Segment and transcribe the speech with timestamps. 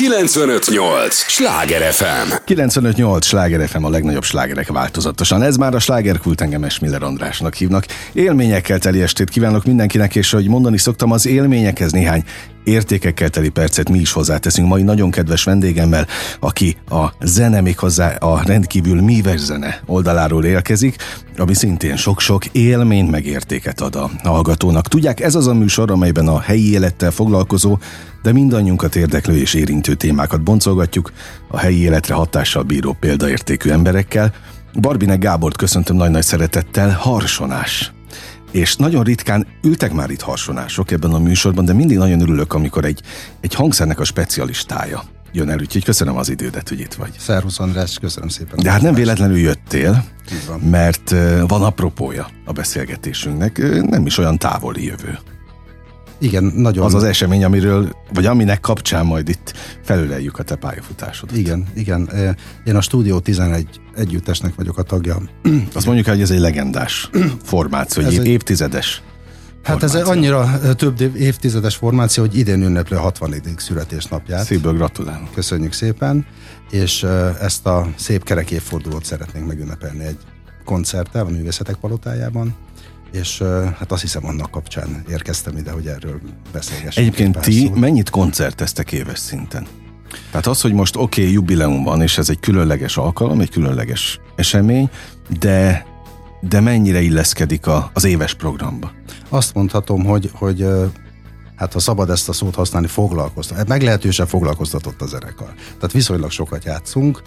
[0.00, 1.14] 958!
[1.14, 2.32] Sláger FM!
[2.44, 3.26] 958!
[3.26, 5.42] Sláger FM a legnagyobb slágerek változatosan.
[5.42, 7.84] Ez már a slágerkult engem Esmiller Andrásnak hívnak.
[8.12, 12.24] Élményekkel teli estét kívánok mindenkinek, és ahogy mondani szoktam, az élményekhez néhány
[12.64, 16.06] értékekkel teli percet mi is hozzáteszünk mai nagyon kedves vendégemmel,
[16.40, 17.76] aki a zene még
[18.18, 20.96] a rendkívül míves zene oldaláról érkezik,
[21.36, 24.88] ami szintén sok-sok élményt meg értéket ad a hallgatónak.
[24.88, 27.78] Tudják, ez az a műsor, amelyben a helyi élettel foglalkozó,
[28.22, 31.12] de mindannyiunkat érdeklő és érintő témákat boncolgatjuk
[31.48, 34.34] a helyi életre hatással bíró példaértékű emberekkel.
[34.80, 37.92] Barbinek Gábort köszöntöm nagy-nagy szeretettel, harsonás
[38.50, 42.84] és nagyon ritkán ültek már itt harsonások ebben a műsorban, de mindig nagyon örülök, amikor
[42.84, 43.00] egy,
[43.40, 47.10] egy hangszernek a specialistája jön el, úgyhogy köszönöm az idődet, hogy itt vagy.
[47.18, 48.58] Szervusz András, köszönöm szépen.
[48.62, 50.04] De hát nem véletlenül jöttél,
[50.70, 51.14] mert
[51.46, 55.18] van apropója a beszélgetésünknek, nem is olyan távoli jövő.
[56.20, 56.84] Igen, nagyon.
[56.84, 59.52] Az az esemény, amiről, vagy aminek kapcsán majd itt
[59.84, 61.36] felüleljük a te pályafutásodat.
[61.36, 62.10] Igen, igen.
[62.64, 65.22] Én a Stúdió 11 együttesnek vagyok a tagja.
[65.74, 67.10] Azt mondjuk, hogy ez egy legendás
[67.42, 69.02] formáció, egy, egy évtizedes
[69.62, 70.00] Hát formáció.
[70.00, 73.34] ez annyira több évtizedes formáció, hogy idén ünneplő a 60.
[73.56, 74.44] születésnapját.
[74.44, 75.32] Szívből gratulálunk.
[75.34, 76.26] Köszönjük szépen,
[76.70, 77.06] és
[77.40, 80.18] ezt a szép kerek évfordulót szeretnénk megünnepelni egy
[80.64, 82.54] koncerttel a Művészetek Palotájában
[83.12, 83.42] és
[83.78, 86.20] hát azt hiszem annak kapcsán érkeztem ide, hogy erről
[86.52, 87.06] beszélgessünk.
[87.06, 87.76] Egyébként ti szót.
[87.76, 89.66] mennyit koncerteztek éves szinten?
[90.30, 94.20] Tehát az, hogy most oké, okay, jubileum van, és ez egy különleges alkalom, egy különleges
[94.36, 94.90] esemény,
[95.38, 95.88] de
[96.40, 98.92] de mennyire illeszkedik a, az éves programba?
[99.28, 100.66] Azt mondhatom, hogy, hogy
[101.60, 103.56] hát ha szabad ezt a szót használni, foglalkoztat.
[103.56, 105.52] Hát meglehetősen foglalkoztatott a zenekar.
[105.56, 107.22] Tehát viszonylag sokat játszunk.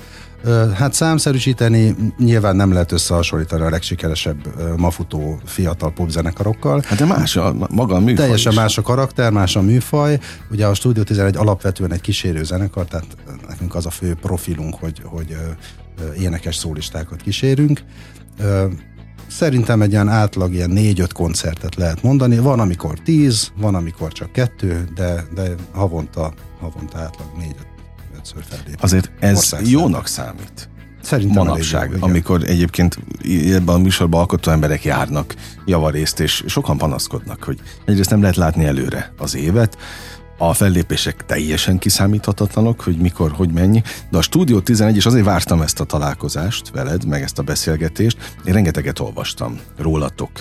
[0.73, 4.37] Hát számszerűsíteni nyilván nem lehet összehasonlítani a legsikeresebb
[4.77, 6.81] mafutó fiatal popzenekarokkal.
[6.85, 8.57] Hát de más a maga a műfaj Teljesen is.
[8.57, 10.19] más a karakter, más a műfaj.
[10.51, 13.05] Ugye a Studio 11 alapvetően egy kísérő zenekar, tehát
[13.47, 15.37] nekünk az a fő profilunk, hogy, hogy
[16.17, 17.83] énekes szólistákat kísérünk
[19.35, 22.37] Szerintem egy ilyen átlag ilyen négy-öt koncertet lehet mondani.
[22.37, 28.77] Van, amikor tíz, van, amikor csak kettő, de, de havonta, havonta átlag négy-ötször fellép.
[28.79, 30.69] Azért ez jónak számít.
[31.01, 32.99] Szerintem manapság, jó, amikor egyébként
[33.51, 38.65] ebben a műsorban alkotó emberek járnak javarészt, és sokan panaszkodnak, hogy egyrészt nem lehet látni
[38.65, 39.77] előre az évet,
[40.37, 45.61] a fellépések teljesen kiszámíthatatlanok, hogy mikor, hogy mennyi, de a Stúdió 11, és azért vártam
[45.61, 50.31] ezt a találkozást veled, meg ezt a beszélgetést, én rengeteget olvastam rólatok,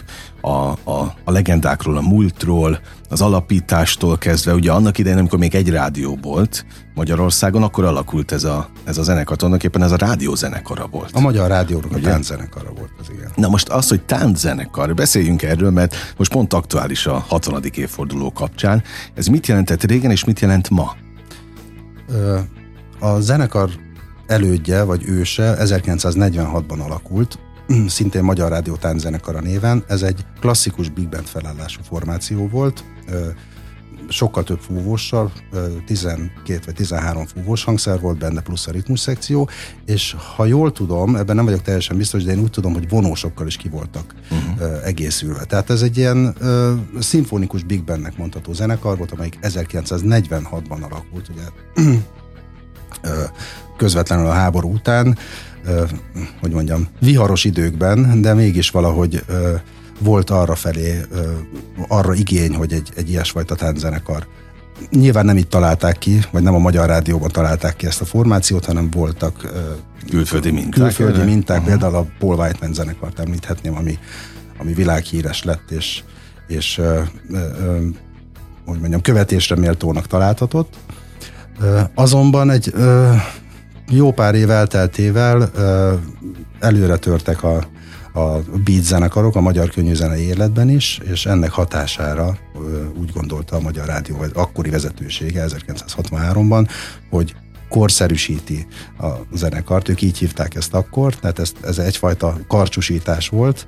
[0.42, 5.68] a, a, a legendákról, a múltról, az alapítástól kezdve, ugye annak idején, amikor még egy
[5.68, 6.64] rádió volt
[6.94, 11.10] Magyarországon, akkor alakult ez a, ez a zenekar, tulajdonképpen ez a rádió zenekara volt.
[11.12, 13.30] A Magyar Rádiónak a zenekara volt az igen.
[13.36, 14.02] Na most az, hogy
[14.34, 17.62] zenekar, beszéljünk erről, mert most pont aktuális a 60.
[17.74, 18.82] évforduló kapcsán.
[19.14, 20.96] Ez mit jelentett régen, és mit jelent ma?
[23.00, 23.70] A zenekar
[24.26, 27.38] elődje, vagy őse 1946-ban alakult,
[27.86, 29.84] szintén Magyar Rádió Tánczenekara néven.
[29.88, 32.84] Ez egy klasszikus big band felállású formáció volt,
[34.08, 35.32] sokkal több fúvóssal,
[35.86, 39.48] 12 vagy 13 fúvós hangszer volt benne, plusz a ritmus szekció,
[39.86, 43.46] és ha jól tudom, ebben nem vagyok teljesen biztos, de én úgy tudom, hogy vonósokkal
[43.46, 44.86] is ki voltak uh-huh.
[44.86, 45.44] egészülve.
[45.44, 51.42] Tehát ez egy ilyen uh, szimfonikus big bandnek mondható zenekar volt, amelyik 1946-ban alakult, ugye
[53.76, 55.18] közvetlenül a háború után,
[56.40, 59.24] hogy mondjam, viharos időkben, de mégis valahogy
[59.98, 61.00] volt arra felé,
[61.88, 64.26] arra igény, hogy egy, egy ilyesfajta tánczenekar
[64.90, 68.64] Nyilván nem itt találták ki, vagy nem a Magyar Rádióban találták ki ezt a formációt,
[68.64, 69.52] hanem voltak
[70.10, 70.72] külföldi minták.
[70.72, 71.72] Külföldi minták, uh-huh.
[71.72, 73.98] például a Paul Whiteman zenekart említhetném, ami,
[74.58, 76.02] ami világhíres lett, és,
[76.46, 77.78] és ö, ö, ö,
[78.64, 80.74] hogy mondjam, követésre méltónak találtatott.
[81.60, 82.72] Ö, azonban egy
[83.94, 85.50] jó pár év elteltével
[86.60, 87.56] előre törtek a,
[88.12, 92.38] a beat zenekarok a magyar könnyűzenei életben is, és ennek hatására
[93.00, 96.68] úgy gondolta a Magyar Rádió akkori vezetősége 1963-ban,
[97.10, 97.34] hogy
[97.72, 98.66] korszerűsíti
[98.98, 103.66] a zenekart, ők így hívták ezt akkor, tehát ez, ez egyfajta karcsúsítás volt.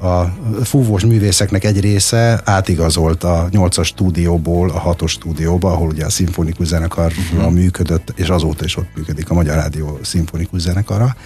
[0.00, 0.24] A
[0.64, 6.66] fúvós művészeknek egy része átigazolt a 8-as stúdióból a 6-os stúdióba, ahol ugye a szimfonikus
[6.66, 7.52] zenekar uh-huh.
[7.52, 11.16] működött, és azóta is ott működik a Magyar Rádió szimfonikus zenekara.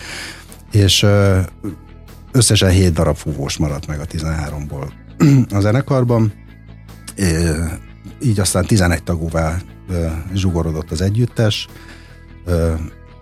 [0.72, 1.06] És
[2.32, 4.88] összesen 7 darab fúvós maradt meg a 13-ból
[5.56, 6.32] a zenekarban,
[8.22, 9.56] így aztán 11 tagúvá
[10.34, 11.68] zsugorodott az együttes,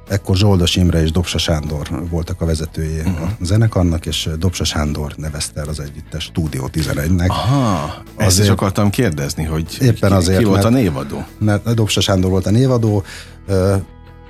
[0.08, 3.22] ekkor Zsoldos Imre és Dobsa Sándor voltak a vezetői uh-huh.
[3.22, 7.28] a zenekarnak, és Dobsa Sándor nevezte el az együttes Stúdió 11-nek.
[7.28, 11.24] Aha, ezt azért, is akartam kérdezni, hogy éppen ki, azért, ki volt mert, a névadó?
[11.38, 13.02] Mert Dobsa Sándor volt a névadó,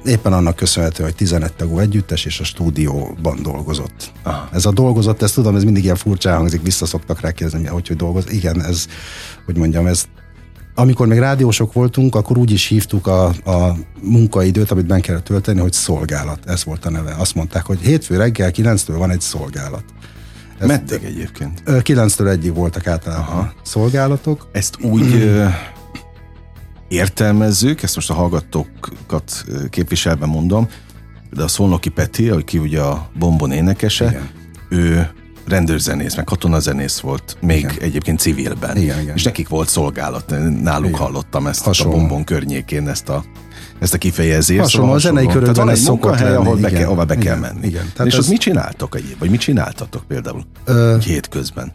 [0.04, 4.12] éppen annak köszönhető, hogy 11 tagú együttes és a stúdióban dolgozott.
[4.22, 4.48] Aha.
[4.52, 7.96] Ez a dolgozott, ezt tudom, ez mindig ilyen furcsa hangzik, visszaszoktak rá kérdezni, hogy hogy
[7.96, 8.32] dolgoz.
[8.32, 8.86] Igen, ez,
[9.44, 10.04] hogy mondjam, ez
[10.74, 15.60] amikor még rádiósok voltunk, akkor úgy is hívtuk a, a munkaidőt, amit ben kellett tölteni,
[15.60, 16.38] hogy szolgálat.
[16.46, 17.14] Ez volt a neve.
[17.18, 19.84] Azt mondták, hogy hétfő reggel 9-től van egy szolgálat.
[20.58, 21.62] Ez Meddig egyébként?
[21.66, 23.52] 9-től egyig voltak általában Aha.
[23.62, 24.48] szolgálatok.
[24.52, 25.32] Ezt úgy
[26.88, 30.68] értelmezzük, ezt most a hallgatókat képviselve mondom,
[31.30, 34.30] de a Szolnoki Peti, aki ugye a Bombon énekese, igen.
[34.68, 35.10] ő
[35.46, 37.74] rendőrzenész, meg katonazenész volt, még igen.
[37.80, 38.76] egyébként civilben.
[38.76, 39.14] Igen, igen.
[39.14, 41.00] És nekik volt szolgálat, náluk igen.
[41.00, 41.94] hallottam ezt Hasonló.
[41.94, 43.24] a Bombon környékén, ezt a
[43.78, 44.60] ezt a kifejezést.
[44.60, 47.66] Hasonló, a zenei körökben ez szokott lenni, ahol be kell, ahol be igen, kell menni.
[47.66, 47.90] Igen.
[47.92, 48.24] Tehát és ez...
[48.24, 49.18] ott mit csináltok egyéb?
[49.18, 50.96] Vagy mit csináltatok például Ö...
[51.00, 51.72] hétközben?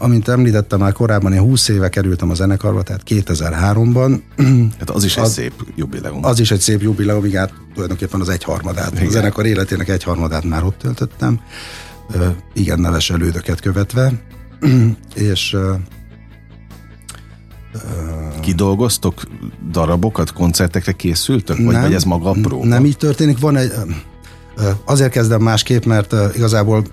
[0.00, 4.20] amint említettem már korábban, én 20 éve kerültem a zenekarba, tehát 2003-ban.
[4.78, 6.24] Hát az is egy az, szép jubileum.
[6.24, 9.06] Az is egy szép jubileum, igen, hát tulajdonképpen az egyharmadát, igen.
[9.06, 11.40] a zenekar életének egyharmadát már ott töltöttem.
[12.54, 14.12] Igen, neves elődöket követve.
[15.14, 15.56] és
[18.40, 19.22] Kidolgoztok
[19.70, 21.56] darabokat, koncertekre készültök?
[21.56, 22.66] Vagy, nem, vagy ez maga a próba?
[22.66, 23.38] Nem így történik.
[23.38, 23.72] Van egy,
[24.84, 26.84] azért kezdem másképp, mert igazából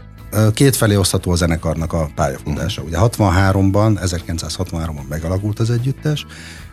[0.54, 2.82] kétfelé osztható a zenekarnak a pályafutása.
[2.82, 6.26] Ugye 63-ban, 1963-ban megalakult az együttes,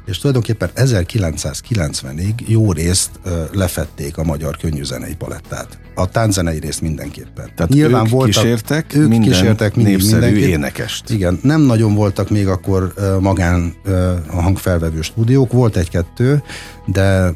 [0.07, 3.11] és tulajdonképpen 1990-ig jó részt
[3.53, 5.79] lefették a magyar könnyűzenei palettát.
[5.95, 7.51] A tánczenei részt mindenképpen.
[7.55, 11.11] Tehát Nyilván ők voltak, kísértek ők minden kísértek mindig népszerű énekest.
[11.11, 13.75] Igen, nem nagyon voltak még akkor magán
[14.31, 16.43] a hangfelvevő stúdiók, volt egy-kettő,
[16.87, 17.35] de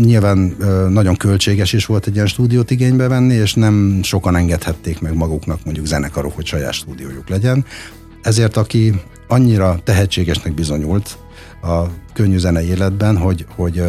[0.00, 0.56] nyilván
[0.88, 5.64] nagyon költséges is volt egy ilyen stúdiót igénybe venni, és nem sokan engedhették meg maguknak
[5.64, 7.64] mondjuk zenekarok, hogy saját stúdiójuk legyen.
[8.22, 11.18] Ezért aki annyira tehetségesnek bizonyult
[11.62, 13.82] a könnyű zenei életben, hogy, hogy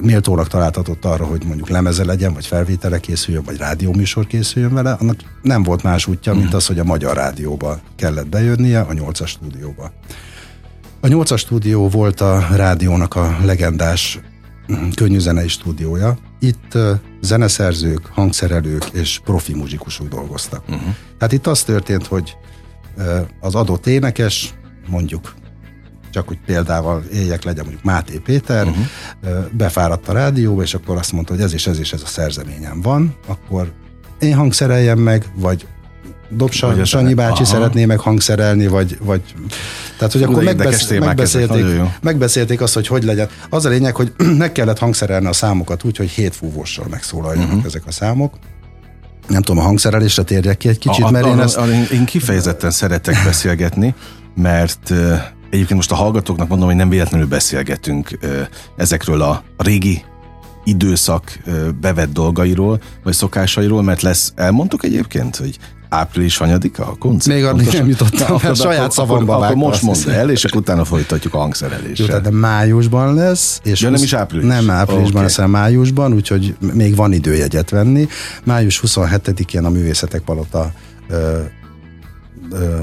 [0.00, 5.16] méltónak találtatott arra, hogy mondjuk lemeze legyen, vagy felvétele készüljön, vagy rádióműsor készüljön vele, annak
[5.42, 6.56] nem volt más útja, mint mhm.
[6.56, 9.92] az, hogy a Magyar Rádióba kellett bejönnie, a 8-as stúdióba.
[11.00, 14.20] A 8-as stúdió volt a rádiónak a legendás
[14.94, 16.18] könnyű zenei stúdiója.
[16.40, 16.78] Itt
[17.20, 20.64] zeneszerzők, hangszerelők és profi muzsikusok dolgoztak.
[20.68, 20.94] Uh-huh.
[21.18, 22.36] Tehát itt az történt, hogy
[23.40, 24.54] az adott énekes,
[24.88, 25.34] mondjuk
[26.10, 28.84] csak hogy példával éljek legyen, mondjuk Máté Péter, uh-huh.
[29.52, 32.80] befáradt a rádióba, és akkor azt mondta, hogy ez és ez és ez a szerzeményem
[32.80, 33.72] van, akkor
[34.20, 35.66] én hangszereljem meg, vagy
[36.28, 37.44] Dobsa, Sanyi bácsi aha.
[37.44, 39.20] szeretné meg hangszerelni, vagy, vagy
[39.98, 41.64] tehát, hogy akkor megbesz, megbeszélték,
[42.00, 43.28] megbeszélték azt, hogy hogy legyen.
[43.50, 47.64] Az a lényeg, hogy meg kellett hangszerelni a számokat úgy, hogy hét fúvóssal megszólaljanak uh-huh.
[47.64, 48.34] ezek a számok.
[49.28, 51.60] Nem tudom, a hangszerelésre térjek ki egy kicsit, a, mert én ezt...
[51.92, 53.94] Én kifejezetten szeretek beszélgetni,
[54.34, 54.90] mert
[55.50, 58.18] egyébként most a hallgatóknak mondom, hogy nem véletlenül beszélgetünk
[58.76, 60.04] ezekről a régi
[60.64, 61.38] időszak
[61.80, 65.58] bevett dolgairól, vagy szokásairól, mert lesz, elmondtuk egyébként, hogy
[65.88, 67.36] április hanyadika a koncert?
[67.36, 70.60] Még addig nem jutottam, Na, akkor, saját szavamba Akkor, akkor most mondd el, és akkor
[70.60, 72.06] utána folytatjuk a hangszereléssel.
[72.14, 73.60] Jó, de májusban lesz.
[73.62, 74.46] És ja, nem is április?
[74.46, 75.34] Nem áprilisban, okay.
[75.36, 78.08] lesz, májusban, úgyhogy még van idő jegyet venni.
[78.44, 80.72] Május 27-én a Művészetek Palota
[81.08, 81.40] ö,
[82.50, 82.80] ö,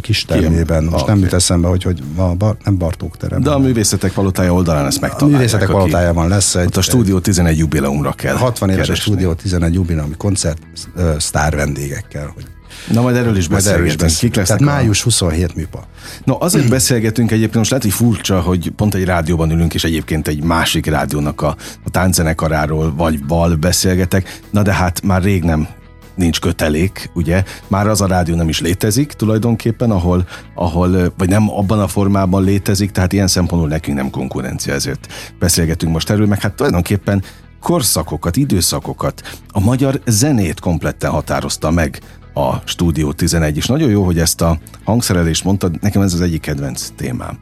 [0.00, 0.84] kis termében.
[0.84, 3.42] Most nem jut eszembe, hogy, hogy a bar, nem Bartók terem.
[3.42, 5.32] De a Művészetek Palotája oldalán ezt megtalálják.
[5.32, 6.66] A Művészetek Palotájában lesz egy...
[6.66, 9.04] Ott a Stúdió 11 jubileumra kell 60 éves keresni.
[9.04, 10.58] a Stúdió 11 jubileumi koncert
[10.96, 12.44] uh, sztár vendégekkel, hogy
[12.92, 14.10] Na majd erről is beszélgetünk.
[14.10, 15.86] Kik lesznek Tehát május 27 műpa.
[16.24, 20.28] No, azért beszélgetünk egyébként, most lehet, hogy furcsa, hogy pont egy rádióban ülünk, és egyébként
[20.28, 24.40] egy másik rádiónak a, a tánczenekaráról vagy val beszélgetek.
[24.50, 25.68] Na de hát már rég nem
[26.14, 31.50] nincs kötelék, ugye, már az a rádió nem is létezik tulajdonképpen, ahol, ahol vagy nem
[31.50, 36.40] abban a formában létezik, tehát ilyen szempontból nekünk nem konkurencia, ezért beszélgetünk most erről, meg
[36.40, 37.22] hát tulajdonképpen
[37.60, 42.00] korszakokat, időszakokat, a magyar zenét kompletten határozta meg
[42.34, 46.40] a Stúdió 11, és nagyon jó, hogy ezt a hangszerelést mondtad, nekem ez az egyik
[46.40, 47.38] kedvenc témám.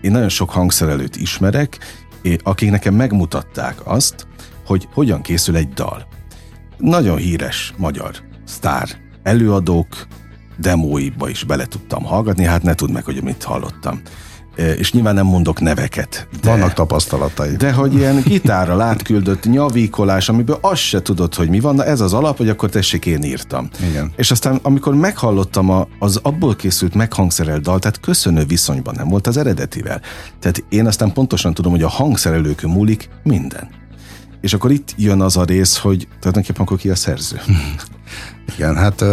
[0.00, 1.78] Én nagyon sok hangszerelőt ismerek,
[2.42, 4.26] akik nekem megmutatták azt,
[4.66, 6.06] hogy hogyan készül egy dal
[6.78, 8.14] nagyon híres magyar
[8.44, 8.88] sztár
[9.22, 10.06] előadók
[10.56, 14.00] demóiba is bele tudtam hallgatni, hát ne tudd meg, hogy mit hallottam.
[14.56, 16.28] És nyilván nem mondok neveket.
[16.42, 17.56] De, Vannak tapasztalatai.
[17.56, 22.00] De hogy ilyen gitárral átküldött nyavíkolás, amiből azt se tudod, hogy mi van, na ez
[22.00, 23.68] az alap, hogy akkor tessék, én írtam.
[23.90, 24.12] Igen.
[24.16, 29.26] És aztán, amikor meghallottam a, az abból készült meghangszerelt dal, tehát köszönő viszonyban nem volt
[29.26, 30.00] az eredetivel.
[30.38, 33.68] Tehát én aztán pontosan tudom, hogy a hangszerelőkön múlik minden.
[34.44, 37.40] És akkor itt jön az a rész, hogy tulajdonképpen akkor ki a szerző.
[38.54, 39.04] Igen, hát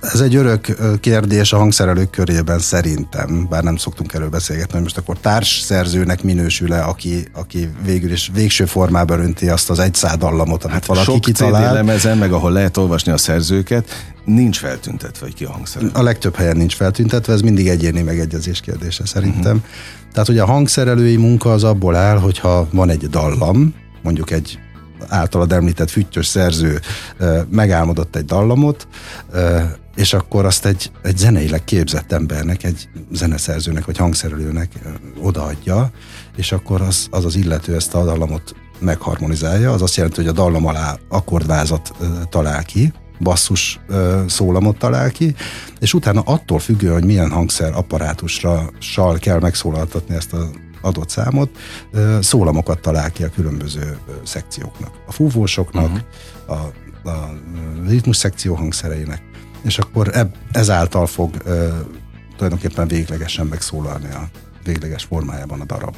[0.00, 4.98] Ez egy örök kérdés a hangszerelők körében szerintem, bár nem szoktunk erről beszélgetni, hogy most
[4.98, 10.74] akkor társszerzőnek minősül-e, aki, aki végül is végső formában önti azt az egy szádallamot, amit
[10.74, 11.74] hát valaki sok kitalál.
[11.74, 15.90] Lemezen, meg ahol lehet olvasni a szerzőket, nincs feltüntetve, hogy ki a hangszerelő.
[15.94, 19.56] A legtöbb helyen nincs feltüntetve, ez mindig egyéni megegyezés kérdése szerintem.
[19.56, 19.70] Uh-huh.
[20.12, 24.58] Tehát, hogy a hangszerelői munka az abból áll, hogyha van egy dallam, mondjuk egy
[25.08, 26.80] általad említett füttyös szerző
[27.50, 28.88] megálmodott egy dallamot,
[29.96, 34.72] és akkor azt egy, egy zeneileg képzett embernek, egy zeneszerzőnek vagy hangszerelőnek
[35.22, 35.90] odaadja,
[36.36, 40.32] és akkor az az, az illető ezt a dallamot megharmonizálja, az azt jelenti, hogy a
[40.32, 41.92] dallam alá akkordvázat
[42.30, 43.80] talál ki, basszus
[44.26, 45.34] szólamot talál ki,
[45.80, 51.50] és utána attól függően, hogy milyen hangszer apparátusra sal kell megszólaltatni ezt a adott számot,
[52.20, 54.90] szólamokat talál ki a különböző szekcióknak.
[55.06, 56.02] A fúvósoknak, uh-huh.
[56.46, 57.34] a, a
[57.86, 59.22] ritmus szekció hangszereinek,
[59.62, 61.68] és akkor eb, ezáltal fog ö,
[62.36, 64.28] tulajdonképpen véglegesen megszólalni a
[64.64, 65.94] végleges formájában a darab.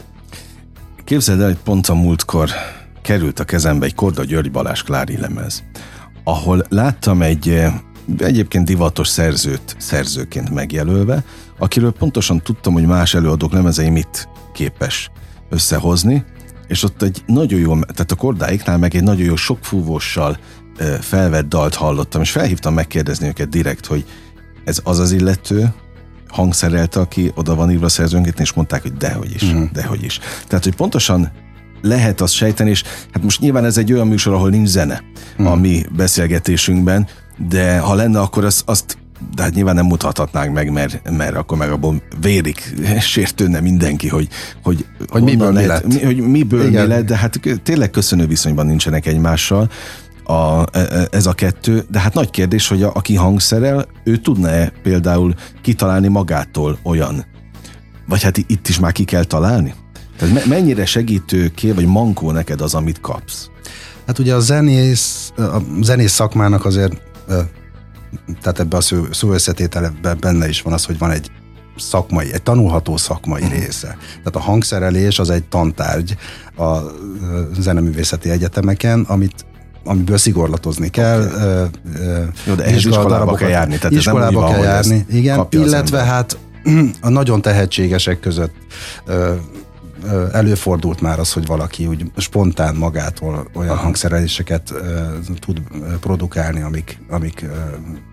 [1.05, 2.51] Képzeld el, hogy pont a múltkor
[3.03, 5.65] került a kezembe egy Korda György Balázs Klári lemez,
[6.25, 7.63] ahol láttam egy
[8.19, 11.25] egyébként divatos szerzőt szerzőként megjelölve,
[11.59, 14.29] akiről pontosan tudtam, hogy más előadók lemezei mit
[14.61, 15.11] képes
[15.51, 16.25] összehozni,
[16.69, 20.39] és ott egy nagyon jó, tehát a kordáiknál meg egy nagyon jó sokfúvóssal
[21.01, 24.05] felvett dalt hallottam, és felhívtam megkérdezni őket direkt, hogy
[24.65, 25.75] ez az az illető,
[26.29, 29.71] hangszerelte, aki oda van írva szerzőnként, és mondták, hogy dehogy is, uh-huh.
[29.71, 30.19] dehogy is.
[30.47, 31.33] Tehát, hogy pontosan
[31.83, 35.03] lehet azt sejteni, és hát most nyilván ez egy olyan műsor, ahol nincs zene
[35.33, 35.53] uh-huh.
[35.53, 37.07] a mi beszélgetésünkben,
[37.49, 38.99] de ha lenne, akkor azt, azt
[39.35, 44.29] de hát nyilván nem mutathatnánk meg, mert, mert akkor meg abból vérik sértőne mindenki, hogy,
[44.63, 45.87] hogy, hogy miből mi lett.
[45.87, 46.83] Mi, hogy miből Igen.
[46.83, 49.71] mi lett, de hát tényleg köszönő viszonyban nincsenek egymással
[50.25, 54.17] a, e, e, ez a kettő, de hát nagy kérdés, hogy a, aki hangszerel, ő
[54.17, 57.25] tudna-e például kitalálni magától olyan,
[58.07, 59.75] vagy hát itt is már ki kell találni?
[60.19, 63.49] Tehát mennyire segítő ké, vagy mankó neked az, amit kapsz?
[64.07, 67.01] Hát ugye a zenész, a zenész szakmának azért
[68.43, 71.31] tehát ebbe a szó, szó összetételeben benne is van az, hogy van egy
[71.77, 73.59] szakmai, egy tanulható szakmai uh-huh.
[73.59, 73.97] része.
[74.09, 76.17] Tehát a hangszerelés az egy tantárgy
[76.57, 76.79] a
[77.59, 79.45] zeneművészeti egyetemeken, amit
[79.85, 81.21] amiből szigorlatozni kell.
[81.23, 81.69] Okay.
[82.47, 83.79] Jó, de ehhez iskolába kell járni.
[83.79, 85.47] Tehát iskolába kell járni, igen.
[85.51, 86.39] Illetve hát
[87.01, 88.55] a nagyon tehetségesek között
[90.33, 93.83] előfordult már az, hogy valaki úgy spontán magától olyan Aha.
[93.83, 94.75] hangszereléseket
[95.39, 95.61] tud
[96.01, 97.47] produkálni, amik, amik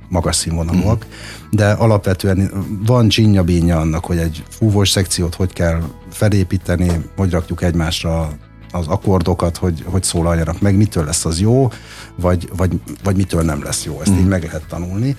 [0.10, 1.10] magas színvonalúak, mm.
[1.52, 2.52] de alapvetően
[2.86, 3.44] van csinya
[3.80, 8.30] annak, hogy egy fúvós szekciót hogy kell felépíteni, hogy rakjuk egymásra
[8.72, 11.70] az akkordokat, hogy, hogy szólaljanak meg, mitől lesz az jó,
[12.16, 14.02] vagy, vagy, vagy mitől nem lesz jó.
[14.02, 14.18] Ezt mm.
[14.18, 15.18] így meg lehet tanulni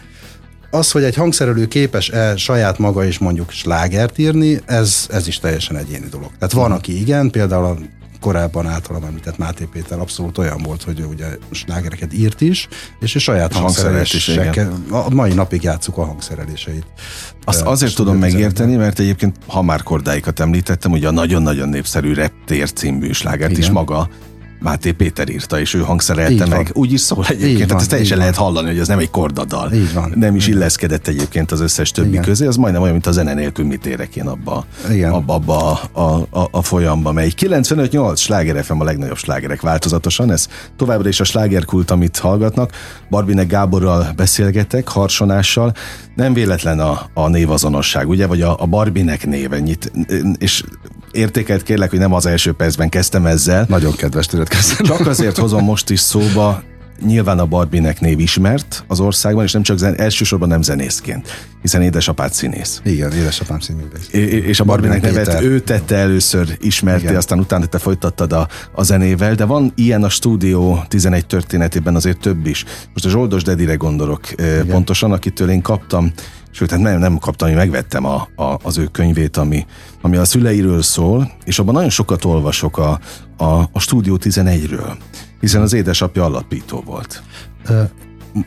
[0.71, 5.77] az, hogy egy hangszerelő képes-e saját maga is mondjuk slágert írni, ez, ez is teljesen
[5.77, 6.31] egyéni dolog.
[6.39, 7.77] Tehát van, aki igen, például a
[8.21, 12.69] korábban általam említett Máté Péter abszolút olyan volt, hogy ugye slágereket írt is,
[13.01, 16.87] és ő saját hangszereléseket, a mai napig játszuk a hangszereléseit.
[17.45, 22.73] Azt azért tudom megérteni, mert egyébként, ha már kordáikat említettem, ugye a nagyon-nagyon népszerű Reptér
[22.73, 23.63] című slágert Igen.
[23.63, 24.09] is maga
[24.61, 26.51] Máté Péter írta, és ő hangszerelte Így meg.
[26.51, 26.67] Van.
[26.73, 29.73] Úgy is szól egyébként, tehát ezt teljesen lehet hallani, hogy ez nem egy kordadal.
[29.73, 30.13] Így van.
[30.17, 32.23] Nem is illeszkedett egyébként az összes többi Igen.
[32.23, 35.13] közé, az majdnem olyan, mint a zene nélkül mit érek én abba, Igen.
[35.13, 37.35] abba, abba a, a, a, a folyamba megy.
[37.41, 42.73] 95-8 sláger FM a legnagyobb slágerek változatosan, ez továbbra is a slágerkult, amit hallgatnak.
[43.11, 45.73] Barbinek Gáborral beszélgetek, harsonással.
[46.15, 49.93] Nem véletlen a, a névazonosság, ugye, vagy a, a Barbinek néve nyit,
[50.39, 50.65] és
[51.11, 53.65] értékelt kérlek, hogy nem az első percben kezdtem ezzel.
[53.69, 54.87] Nagyon kedves tőled kezdtem.
[54.87, 56.63] Csak azért hozom most is szóba,
[57.07, 61.29] nyilván a Barbinek név ismert az országban, és nem csak zen, elsősorban nem zenészként,
[61.63, 62.81] hiszen édesapád színész.
[62.85, 64.09] Igen, édesapám színész.
[64.47, 67.17] És a Barbinek nevet ő tette először ismerti, Igen.
[67.17, 72.21] aztán utána te folytattad a, a zenével, de van ilyen a stúdió 11 történetében azért
[72.21, 72.65] több is.
[72.93, 74.67] Most a Zsoldos Dedire gondolok Igen.
[74.67, 76.13] pontosan, akitől én kaptam
[76.59, 79.67] sőt, hát nem, nem kaptam, hogy megvettem a, a, az ő könyvét, ami,
[80.01, 83.01] ami a szüleiről szól, és abban nagyon sokat olvasok a,
[83.37, 84.97] a, a Stúdió 11-ről,
[85.41, 87.23] hiszen az édesapja alapító volt.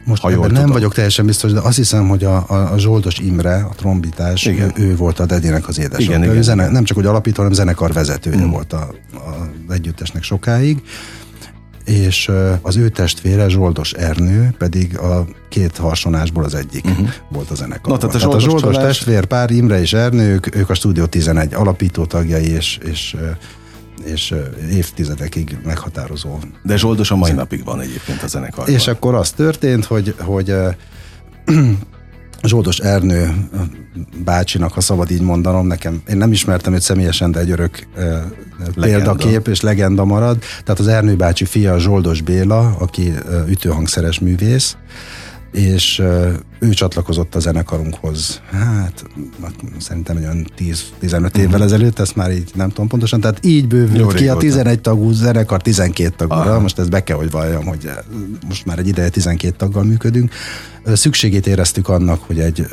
[0.05, 0.71] most ha jól nem tudom.
[0.71, 4.71] vagyok teljesen biztos, de azt hiszem, hogy a, a, a Zsoldos Imre, a trombitás, ő,
[4.75, 6.05] ő volt a Dedinek az édesapja.
[6.05, 6.73] Igen, igen, zene, igen.
[6.73, 8.51] Nem csak hogy alapító, hanem zenekar vezetője hmm.
[8.51, 10.81] volt a, a együttesnek sokáig
[11.85, 17.09] és az ő testvére Zsoldos Ernő pedig a két harsonásból az egyik uh-huh.
[17.29, 17.91] volt a zenekar.
[17.91, 18.97] Na, tehát a Zsoldos, tehát a Zsoldos csalás...
[18.97, 23.15] testvér pár Imre és Ernő, ők, ők a Stúdió 11 alapító tagjai, és, és
[24.05, 24.33] és
[24.71, 26.37] évtizedekig meghatározó.
[26.63, 28.69] De Zsoldos a mai napig van egyébként a zenekar.
[28.69, 30.55] És akkor az történt, hogy, hogy
[32.43, 33.33] Zsoldos Ernő
[34.23, 38.73] bácsinak, ha szabad így mondanom, nekem, én nem ismertem őt személyesen, de egy örök uh,
[38.79, 40.37] példakép és legenda marad.
[40.63, 43.13] Tehát az Ernő bácsi fia Zsoldos Béla, aki
[43.47, 44.75] ütőhangszeres művész,
[45.51, 46.03] és
[46.61, 49.03] ő csatlakozott a zenekarunkhoz, hát
[49.79, 51.61] szerintem egy olyan 10-15 évvel uh-huh.
[51.61, 55.11] ezelőtt, ezt már így nem tudom pontosan, tehát így bővült Jó, ki a 11 tagú
[55.11, 57.89] zenekar 12 tagúra, most ezt be kell, hogy valljam, hogy
[58.47, 60.31] most már egy ideje 12 taggal működünk.
[60.85, 62.65] Szükségét éreztük annak, hogy egy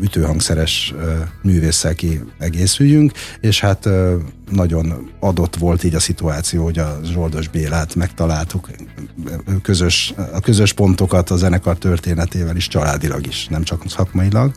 [0.00, 0.94] ütőhangszeres
[1.42, 3.88] művésszel ki egészüljünk, és hát
[4.50, 8.70] nagyon adott volt így a szituáció, hogy a Zsoldos Bélát megtaláltuk,
[9.62, 14.52] közös, a közös pontokat a zenekar történetével is, családilag is, nem csak szakmailag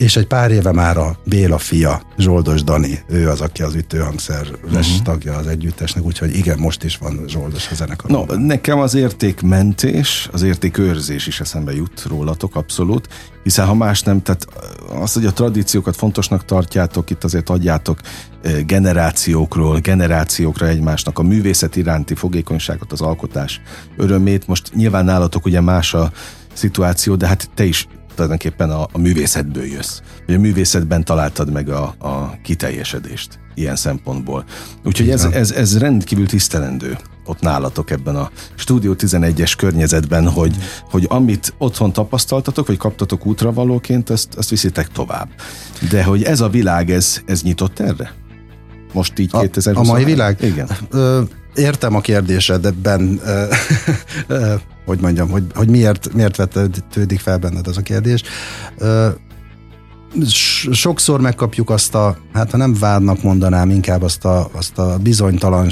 [0.00, 4.50] és egy pár éve már a Béla fia, Zsoldos Dani, ő az, aki az ütőhangszeres
[4.64, 5.02] uh-huh.
[5.02, 8.26] tagja az együttesnek, úgyhogy igen, most is van Zsoldos a zenekarban.
[8.26, 13.08] No, nekem az értékmentés, az értékőrzés is eszembe jut rólatok, abszolút,
[13.42, 14.46] hiszen ha más nem, tehát
[15.00, 18.00] az, hogy a tradíciókat fontosnak tartjátok, itt azért adjátok
[18.42, 23.60] eh, generációkról, generációkra egymásnak a művészet iránti fogékonyságot, az alkotás
[23.96, 24.46] örömét.
[24.46, 26.12] Most nyilván nálatok ugye más a
[26.60, 30.00] szituáció, de hát te is tulajdonképpen a, a művészetből jössz.
[30.26, 34.44] Vagy a művészetben találtad meg a, a kiteljesedést ilyen szempontból.
[34.84, 40.60] Úgyhogy ez, ez, ez rendkívül tisztelendő ott nálatok ebben a Stúdió 11-es környezetben, hogy, mm.
[40.90, 45.28] hogy amit otthon tapasztaltatok, vagy kaptatok útravalóként, azt, azt viszitek tovább.
[45.90, 48.12] De hogy ez a világ, ez, ez nyitott erre?
[48.92, 50.38] Most így 2020 A mai világ?
[50.42, 50.68] Igen.
[50.90, 51.22] Ö,
[51.54, 53.20] értem a kérdésedben,
[54.90, 58.22] hogy mondjam, hogy, hogy miért, miért vetődik fel benned az a kérdés.
[60.70, 65.68] Sokszor megkapjuk azt a, hát ha nem vádnak mondanám, inkább azt a, azt a bizonytalan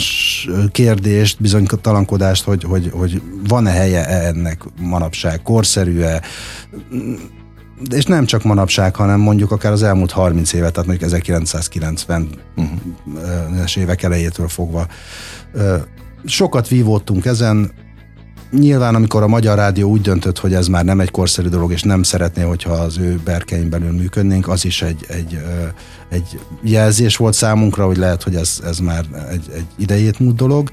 [0.73, 6.23] kérdést, bizonytalankodást, hogy, hogy, hogy van-e helye ennek manapság, korszerű-e,
[7.91, 13.77] és nem csak manapság, hanem mondjuk akár az elmúlt 30 évet, tehát mondjuk 1990-es uh-huh.
[13.77, 14.87] évek elejétől fogva.
[16.25, 17.73] Sokat vívódtunk ezen,
[18.51, 21.83] Nyilván, amikor a Magyar Rádió úgy döntött, hogy ez már nem egy korszerű dolog, és
[21.83, 25.39] nem szeretné, hogyha az ő berkein belül működnénk, az is egy, egy,
[26.09, 30.71] egy jelzés volt számunkra, hogy lehet, hogy ez, ez már egy, egy idejét múlt dolog.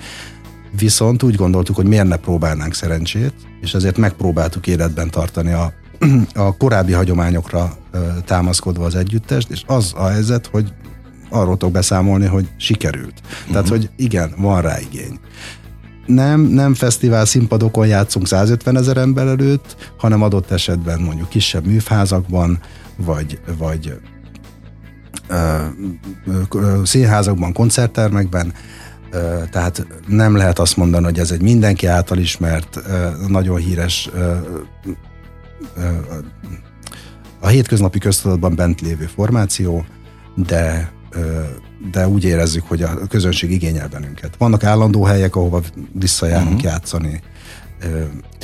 [0.78, 5.74] Viszont úgy gondoltuk, hogy miért ne próbálnánk szerencsét, és ezért megpróbáltuk életben tartani a,
[6.46, 7.78] a korábbi hagyományokra
[8.26, 10.74] támaszkodva az együttest, és az a helyzet, hogy
[11.30, 13.22] arról tudok beszámolni, hogy sikerült.
[13.24, 13.52] Uh-huh.
[13.52, 15.20] Tehát, hogy igen, van rá igény
[16.06, 22.60] nem, nem fesztivál színpadokon játszunk 150 ezer ember előtt, hanem adott esetben mondjuk kisebb műfházakban,
[22.96, 23.94] vagy, vagy
[26.84, 28.54] színházakban, koncerttermekben,
[29.52, 32.80] tehát nem lehet azt mondani, hogy ez egy mindenki által ismert,
[33.28, 34.10] nagyon híres
[37.40, 39.86] a hétköznapi köztudatban bent lévő formáció,
[40.36, 40.92] de
[41.92, 44.36] de úgy érezzük, hogy a közönség igényel bennünket.
[44.38, 46.64] Vannak állandó helyek, ahova visszajárunk uh-huh.
[46.64, 47.22] játszani.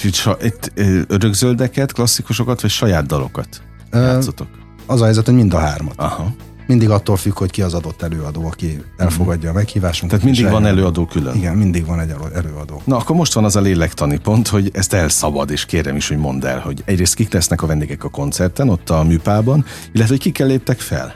[0.04, 0.72] Itt, itt
[1.08, 4.48] örökzöldeket, klasszikusokat, vagy saját dalokat játszotok?
[4.86, 5.94] Az a helyzet, hogy mind a hármat.
[5.98, 6.34] Aha.
[6.68, 10.20] Mindig attól függ, hogy ki az adott előadó, aki elfogadja a meghívásunkat.
[10.20, 11.36] Tehát mindig van előadó külön?
[11.36, 12.82] Igen, mindig van egy előadó.
[12.86, 16.18] Na, akkor most van az a lélektani pont, hogy ezt elszabad, és kérem is, hogy
[16.18, 20.24] mondd el, hogy egyrészt kik lesznek a vendégek a koncerten, ott a műpában, illetve hogy
[20.24, 21.16] kikkel léptek fel?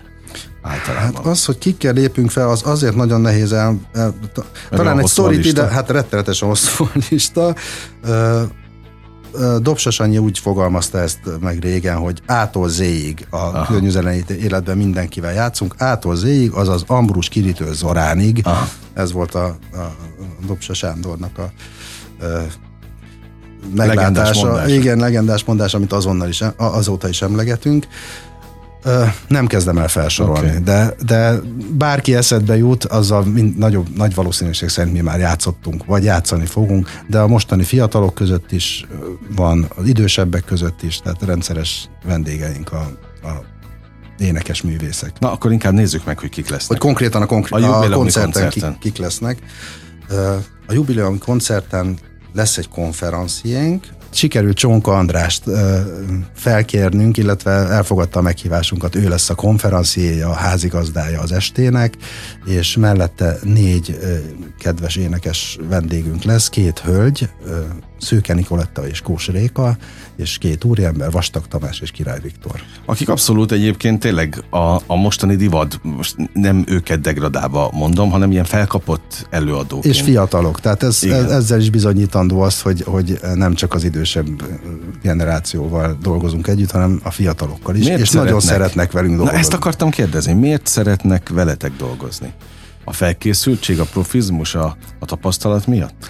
[0.66, 1.14] Általában?
[1.16, 3.78] Hát az, hogy kikkel lépünk fel, az azért nagyon nehéz el...
[3.94, 4.14] el
[4.70, 7.56] talán egy sztorit ide, hát rettenetesen hosszú a lista.
[9.60, 15.76] Dobsas Annyi úgy fogalmazta ezt meg régen, hogy ától zéig a környezetlen életben mindenkivel játszunk,
[15.78, 18.42] ától zéig, azaz Ambrus Kiritől Zoránig.
[18.44, 18.68] Aha.
[18.94, 19.96] Ez volt a, a
[20.48, 21.52] Dobsa Sándornak a, a
[23.76, 24.54] meglátása.
[24.54, 27.88] Legendás igen, legendás mondás, amit azonnal is, azóta is emlegetünk.
[29.28, 30.64] Nem kezdem el felsorolni, okay.
[30.64, 31.40] de, de
[31.72, 36.90] bárki eszedbe jut, azzal mind, nagyobb, nagy valószínűség szerint mi már játszottunk, vagy játszani fogunk,
[37.08, 38.86] de a mostani fiatalok között is
[39.36, 42.92] van, az idősebbek között is, tehát rendszeres vendégeink a,
[43.24, 43.44] a
[44.18, 45.20] énekes művészek.
[45.20, 46.68] Na, akkor inkább nézzük meg, hogy kik lesznek.
[46.68, 47.94] Hogy konkrétan a, konkrét, a, a koncerten,
[48.32, 48.72] koncerten.
[48.72, 49.40] Kik, kik lesznek.
[50.68, 51.98] A jubileumi koncerten
[52.34, 55.44] lesz egy konferenciénk, sikerült Csonka Andrást
[56.34, 61.94] felkérnünk, illetve elfogadta a meghívásunkat, ő lesz a konferenciéja, a házigazdája az estének,
[62.46, 64.00] és mellette négy
[64.60, 67.30] kedves énekes vendégünk lesz, két hölgy,
[68.06, 69.78] Szőke Nikoletta és Kós Réka,
[70.16, 72.62] és két úriember, Vastag Tamás és Király Viktor.
[72.86, 78.44] Akik abszolút egyébként tényleg a, a mostani divat, most nem őket degradálva mondom, hanem ilyen
[78.46, 79.86] felkapott előadók.
[79.86, 84.44] És fiatalok, tehát ez, ez, ezzel is bizonyítandó az, hogy, hogy nem csak az idősebb
[85.02, 88.34] generációval dolgozunk együtt, hanem a fiatalokkal is, Miért és szeretnek?
[88.34, 89.38] nagyon szeretnek velünk dolgozni.
[89.38, 92.34] Na ezt akartam kérdezni, miért szeretnek veletek dolgozni?
[92.88, 96.10] A felkészültség, a profizmus, a, a tapasztalat miatt?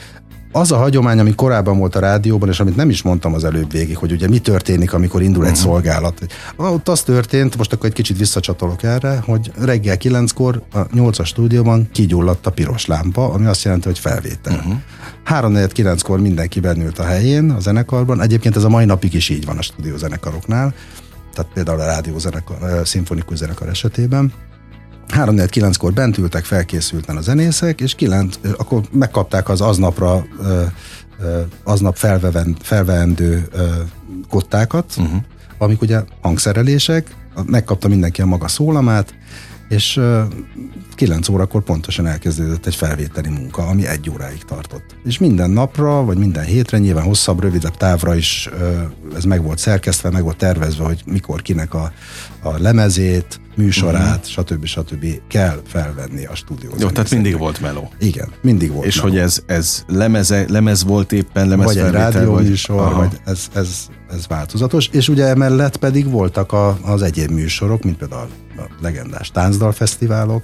[0.56, 3.72] Az a hagyomány, ami korábban volt a rádióban, és amit nem is mondtam az előbb
[3.72, 5.66] végig, hogy ugye mi történik, amikor indul egy uh-huh.
[5.66, 6.26] szolgálat.
[6.56, 11.90] Ott az történt, most akkor egy kicsit visszacsatolok erre, hogy reggel kilenckor a nyolcas stúdióban
[11.92, 14.56] kigyulladt a piros lámpa, ami azt jelenti, hogy felvétel.
[14.56, 14.74] Uh-huh.
[15.24, 18.22] Három kilenckor mindenki bennült a helyén a zenekarban.
[18.22, 20.74] Egyébként ez a mai napig is így van a stúdió zenekaroknál,
[21.34, 24.34] tehát például a rádió zenekar, a szimfonikus zenekar esetében
[25.10, 30.26] 3-4-9-kor bent ültek felkészülten a zenészek, és 9, akkor megkapták az aznapra
[31.64, 31.98] aznap
[32.62, 33.48] felveendő
[34.30, 35.22] kottákat, uh-huh.
[35.58, 37.16] amik ugye hangszerelések,
[37.46, 39.14] megkapta mindenki a maga szólamát,
[39.70, 40.02] és
[40.96, 44.96] 9 órakor pontosan elkezdődött egy felvételi munka, ami egy óráig tartott.
[45.06, 48.50] És minden napra, vagy minden hétre, nyilván hosszabb, rövidebb távra is
[49.16, 51.92] ez meg volt szerkesztve, meg volt tervezve, hogy mikor kinek a,
[52.42, 54.46] a lemezét, műsorát, uh-huh.
[54.46, 54.66] stb.
[54.66, 55.06] stb.
[55.28, 56.80] kell felvenni a stúdióban.
[56.80, 57.92] Jó, tehát mindig volt meló.
[58.00, 59.10] Igen, mindig volt És meló.
[59.10, 63.88] hogy ez, ez lemeze, lemez volt éppen, lemez Vagy egy rádió műsor, vagy ez, ez,
[64.10, 64.88] ez változatos.
[64.88, 70.44] És ugye emellett pedig voltak a, az egyéb műsorok, mint például a legendás táncdalfesztiválok,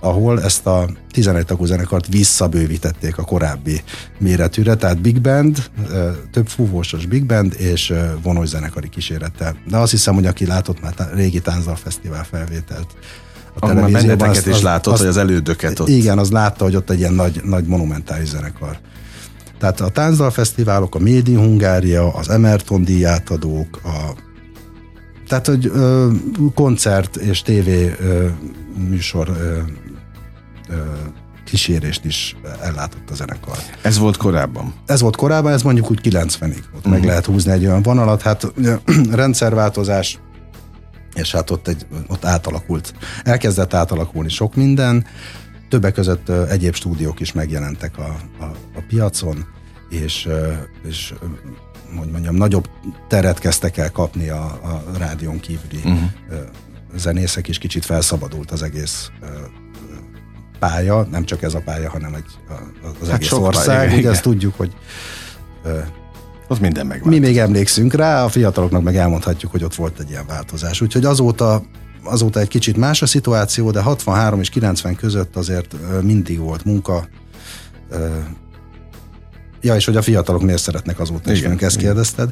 [0.00, 3.82] ahol ezt a 11 tagú zenekart visszabővítették a korábbi
[4.18, 5.70] méretűre, tehát big band,
[6.32, 9.56] több fúvósos big band és vonós zenekari kísérettel.
[9.68, 12.86] De azt hiszem, hogy aki látott már régi táncdal fesztivál felvételt,
[13.54, 14.28] a televízióban.
[14.28, 15.88] Azt, is látott, hogy az elődöket ott.
[15.88, 18.78] Igen, az látta, hogy ott egy ilyen nagy, nagy monumentális zenekar.
[19.58, 24.14] Tehát a táncdalfesztiválok, a Médi Hungária, az Emerton díjátadók, a
[25.30, 26.10] tehát, hogy ö,
[26.54, 28.26] koncert és tévé ö,
[28.88, 29.58] műsor ö,
[31.44, 33.56] kísérést is ellátott a zenekar.
[33.82, 34.74] Ez volt korábban?
[34.86, 36.56] Ez volt korábban, ez mondjuk úgy 90-ig.
[36.58, 36.90] Ott uh-huh.
[36.90, 37.08] meg mhm.
[37.08, 38.22] lehet húzni egy olyan vonalat.
[38.22, 38.52] Hát
[39.10, 40.18] rendszerváltozás,
[41.14, 45.06] és hát ott, egy, ott átalakult, elkezdett átalakulni sok minden,
[45.68, 49.46] többek között egyéb stúdiók is megjelentek a, a, a piacon,
[49.90, 50.28] és,
[50.88, 51.14] és
[51.96, 52.68] hogy mondjam, nagyobb
[53.08, 56.00] teret kezdtek el kapni a, a rádión kívüli uh-huh.
[56.96, 59.10] zenészek, is kicsit felszabadult az egész
[60.58, 62.24] pálya, nem csak ez a pálya, hanem egy,
[63.00, 63.86] az hát egész ország.
[63.88, 64.72] Pálya, Ugye ezt tudjuk, hogy
[66.48, 67.04] az minden meg.
[67.04, 70.80] Mi még emlékszünk rá, a fiataloknak meg elmondhatjuk, hogy ott volt egy ilyen változás.
[70.80, 71.62] Úgyhogy azóta
[72.04, 77.08] azóta egy kicsit más a szituáció, de 63 és 90 között azért mindig volt munka,
[79.62, 82.30] Ja, és hogy a fiatalok miért szeretnek azóta is, ezt kérdezted.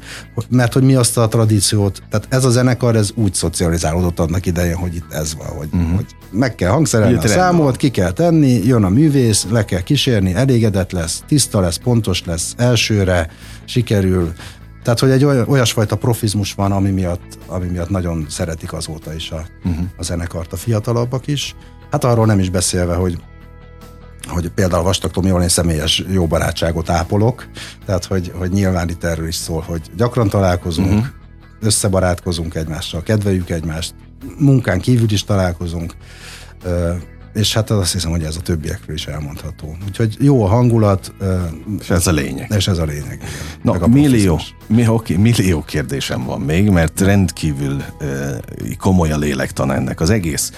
[0.49, 4.77] Mert hogy mi azt a tradíciót, tehát ez a zenekar, ez úgy szocializálódott annak idején,
[4.77, 5.95] hogy itt ez van, hogy, uh-huh.
[5.95, 10.35] hogy meg kell hangszerelni a számot, ki kell tenni, jön a művész, le kell kísérni,
[10.35, 13.31] elégedett lesz, tiszta lesz, pontos lesz, elsőre
[13.64, 14.33] sikerül,
[14.83, 19.47] tehát, hogy egy olyasfajta profizmus van, ami miatt, ami miatt nagyon szeretik azóta is a,
[19.64, 19.85] uh-huh.
[19.97, 21.55] a zenekart a fiatalabbak is.
[21.91, 23.19] Hát arról nem is beszélve, hogy
[24.29, 27.49] hogy például Vastag Tomival én személyes jó barátságot ápolok,
[27.87, 31.07] tehát hogy, hogy nyilván itt erről is szól, hogy gyakran találkozunk, uh-huh.
[31.61, 33.95] összebarátkozunk egymással, kedveljük egymást,
[34.38, 35.95] munkán kívül is találkozunk,
[37.35, 39.77] és hát azt hiszem, hogy ez a többiekről is elmondható.
[39.87, 41.12] Úgyhogy jó a hangulat.
[41.81, 42.53] És ez a lényeg.
[42.57, 43.21] És ez a lényeg,
[43.62, 43.79] igen.
[43.81, 47.83] Na, millió, mi, oké, millió kérdésem van még, mert rendkívül
[48.79, 50.53] komoly a lélektan ennek az egész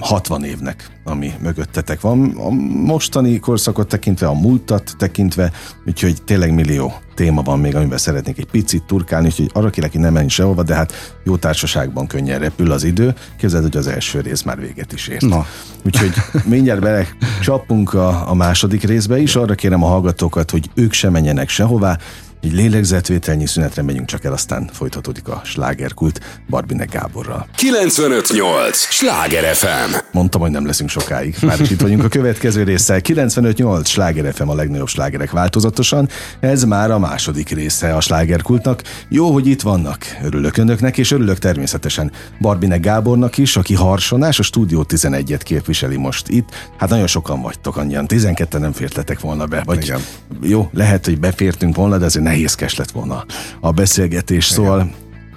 [0.00, 2.30] 60 évnek, ami mögöttetek van.
[2.36, 2.50] A
[2.84, 5.52] mostani korszakot tekintve, a múltat tekintve,
[5.86, 10.00] úgyhogy tényleg millió téma van még, amiben szeretnék egy picit turkálni, úgyhogy arra kérlek, hogy
[10.00, 13.14] ne menj sehova, de hát jó társaságban könnyen repül az idő.
[13.38, 15.22] Képzeld, hogy az első rész már véget is ért.
[15.22, 15.46] Na.
[15.84, 16.12] Úgyhogy
[16.54, 17.06] mindjárt bele
[17.42, 19.36] csapunk a, a második részbe is.
[19.36, 21.98] Arra kérem a hallgatókat, hogy ők se menjenek sehová,
[22.46, 27.48] egy lélegzetvételnyi szünetre megyünk csak el, aztán folytatódik a slágerkult Barbinek Gáborral.
[27.56, 28.78] 958!
[28.78, 29.94] Sláger FM!
[30.12, 31.36] Mondtam, hogy nem leszünk sokáig.
[31.42, 33.00] Már is itt vagyunk a következő résszel.
[33.00, 33.88] 958!
[33.88, 36.08] Sláger FM a legnagyobb slágerek változatosan.
[36.40, 38.82] Ez már a második része a slágerkultnak.
[39.08, 40.04] Jó, hogy itt vannak.
[40.22, 46.28] Örülök önöknek, és örülök természetesen Barbinek Gábornak is, aki harsonás, a Stúdió 11-et képviseli most
[46.28, 46.48] itt.
[46.76, 48.06] Hát nagyon sokan vagytok annyian.
[48.06, 49.62] 12 nem fértetek volna be.
[49.64, 50.00] Vagy Igen.
[50.42, 53.24] jó, lehet, hogy befértünk volna, de azért nehézkes lett volna
[53.60, 54.64] a beszélgetés, Igen.
[54.64, 54.90] szóval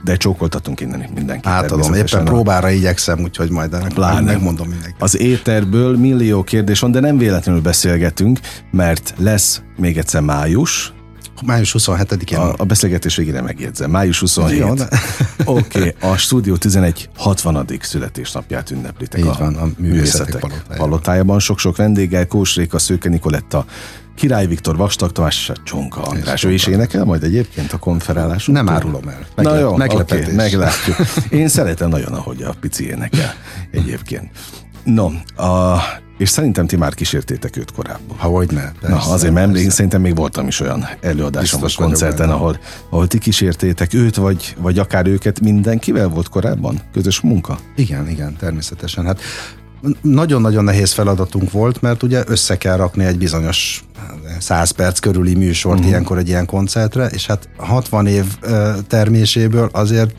[0.03, 1.47] de csókoltatunk innen mindenkit.
[1.47, 4.21] Átadom, éppen próbára igyekszem, úgyhogy majd ennek Pláne.
[4.21, 4.95] megmondom mindenki.
[4.99, 8.39] Az éterből millió kérdés van, de nem véletlenül beszélgetünk,
[8.71, 10.93] mert lesz még egyszer május,
[11.45, 12.37] Május 27-én.
[12.37, 13.91] A, a beszélgetés végére megjegyzem.
[13.91, 14.63] Május 27.
[15.45, 17.65] Oké, okay, a Stúdió 11 60.
[17.81, 20.77] születésnapját ünneplitek Így a, van, a művészetek palotájában.
[20.77, 21.39] palotájában.
[21.39, 23.65] Sok-sok vendéggel, Kós Réka, Szőke Nikoletta,
[24.15, 26.43] Király Viktor, Vastag Tamás, Csonka András.
[26.43, 28.55] Ő is énekel majd egyébként a konferáláson?
[28.55, 29.25] Nem árulom el.
[29.35, 30.23] Megle- Na jó, meglepetés.
[30.23, 30.95] Okay, meglátjuk.
[31.29, 33.33] Én szeretem nagyon, ahogy a pici énekel
[33.71, 34.31] egyébként.
[34.83, 35.77] No, a,
[36.19, 38.17] és szerintem ti már kísértétek őt korábban.
[38.17, 38.71] Ha hogy ne.
[38.71, 43.07] Persze, Na, azért mert emlékszem, szerintem még voltam is olyan előadáson vagy koncerten, ahol, ahol
[43.07, 46.79] ti kísértétek őt, vagy, vagy akár őket mindenkivel volt korábban?
[46.93, 47.59] Közös munka?
[47.75, 49.05] Igen, igen, természetesen.
[49.05, 49.19] Hát
[50.01, 53.83] nagyon-nagyon nehéz feladatunk volt, mert ugye össze kell rakni egy bizonyos
[54.39, 55.89] 100 perc körüli műsort uh-huh.
[55.89, 58.25] ilyenkor egy ilyen koncertre, és hát 60 év
[58.87, 60.15] terméséből azért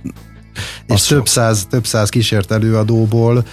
[0.86, 3.44] és több száz, több száz kísért előadóból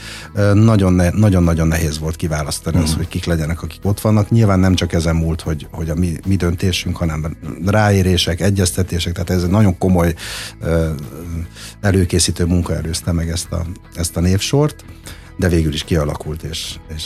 [1.13, 2.81] nagyon-nagyon nehéz volt kiválasztani mm.
[2.81, 4.29] az, hogy kik legyenek, akik ott vannak.
[4.29, 9.29] Nyilván nem csak ezen múlt, hogy, hogy a mi, mi döntésünk, hanem ráérések, egyeztetések, tehát
[9.29, 10.13] ez egy nagyon komoly
[11.81, 13.65] előkészítő munka előzte meg ezt a,
[13.95, 14.85] ezt a névsort,
[15.37, 17.03] de végül is kialakult, és, és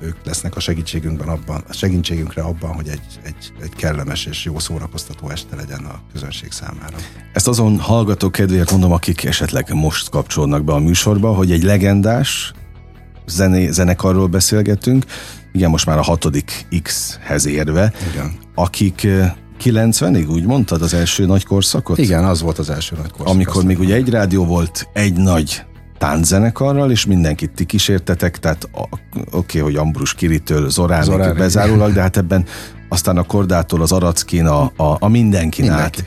[0.00, 4.58] ők lesznek a segítségünkben abban, a segítségünkre abban, hogy egy, egy, egy kellemes és jó
[4.58, 6.96] szórakoztató este legyen a közönség számára.
[7.32, 12.52] Ezt azon hallgatók kedvéért mondom, akik esetleg most kapcsolnak be a műsorba, hogy egy legendás
[13.26, 15.04] zené, zenekarról beszélgetünk,
[15.52, 18.32] igen, most már a hatodik X-hez érve, igen.
[18.54, 19.06] akik
[19.62, 21.98] 90-ig, úgy mondtad, az első nagy korszakot?
[21.98, 23.34] Igen, az volt az első nagy korszak.
[23.34, 25.64] Amikor még ugye egy rádió volt, egy nagy
[26.00, 28.90] tánczenekarral, és mindenkit ti kísértetek, tehát oké,
[29.30, 32.44] okay, hogy Ambrus Kiritől Zoránig Zoránig bezárólag, de hát ebben
[32.88, 36.00] aztán a Kordától az Arackin, a, a, a mindenkin Mindenki.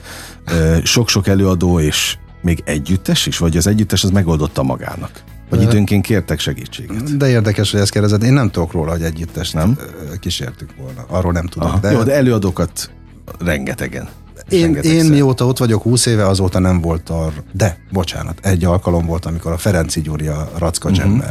[0.45, 0.85] át.
[0.85, 3.37] Sok-sok előadó, és még együttes is?
[3.37, 5.23] Vagy az együttes az megoldotta magának?
[5.49, 7.17] Vagy időnként kértek segítséget?
[7.17, 8.23] De érdekes, hogy ezt kérdezed.
[8.23, 9.77] Én nem tudok róla, hogy együttes nem
[10.19, 11.05] kísértük volna.
[11.07, 11.79] Arról nem tudok.
[11.79, 11.91] De...
[11.91, 12.91] Jó, de előadókat
[13.39, 14.09] rengetegen.
[14.53, 17.43] Én, én mióta ott vagyok 20 éve, azóta nem volt arra.
[17.51, 21.23] De, bocsánat, egy alkalom volt, amikor a Ferenci Gyuri a Racka uh-huh.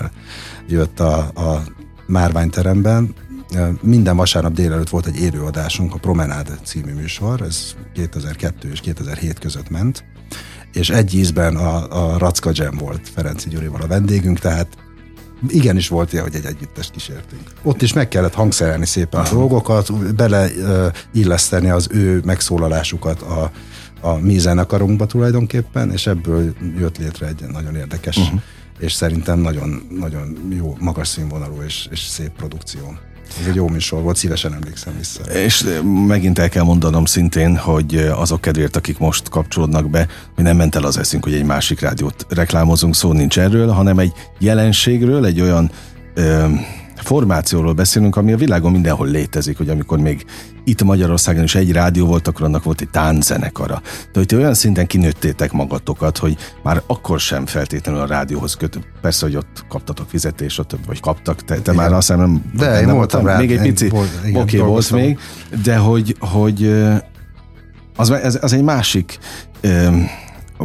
[0.68, 1.62] jött a, a
[2.06, 3.14] Márványteremben.
[3.80, 9.70] Minden vasárnap délelőtt volt egy élőadásunk, a Promenád című műsor, ez 2002 és 2007 között
[9.70, 10.04] ment,
[10.72, 14.68] és egy ízben a, a Racka Jam volt Ferenci Gyurival a vendégünk, tehát
[15.48, 17.42] igenis volt ilyen, hogy egy együttest kísértünk.
[17.62, 23.50] Ott is meg kellett hangszerelni szépen a dolgokat, beleilleszteni az ő megszólalásukat a,
[24.00, 28.40] a mi zenekarunkba tulajdonképpen, és ebből jött létre egy nagyon érdekes, uh-huh.
[28.78, 32.96] és szerintem nagyon, nagyon jó, magas színvonalú és, és szép produkció.
[33.40, 35.22] Ez egy jó műsor volt, szívesen emlékszem vissza.
[35.22, 35.66] És
[36.06, 40.74] megint el kell mondanom szintén, hogy azok kedvéért, akik most kapcsolódnak be, hogy nem ment
[40.74, 45.40] el az eszünk, hogy egy másik rádiót reklámozunk, szó nincs erről, hanem egy jelenségről, egy
[45.40, 45.70] olyan
[46.14, 46.46] ö,
[47.02, 50.24] formációról beszélünk, ami a világon mindenhol létezik, hogy amikor még
[50.64, 53.82] itt Magyarországon is egy rádió volt, akkor annak volt egy tánczenekara.
[54.12, 58.78] De hogy olyan szinten kinőttétek magatokat, hogy már akkor sem feltétlenül a rádióhoz köt.
[59.00, 62.70] Persze, hogy ott kaptatok fizetést, ott, vagy kaptak, te, te már azt hiszem nem, de
[62.70, 65.18] nem én voltam rá, még egy pici, oké, okay, volt még,
[65.64, 66.74] de hogy, hogy
[67.96, 69.18] az, ez, az egy másik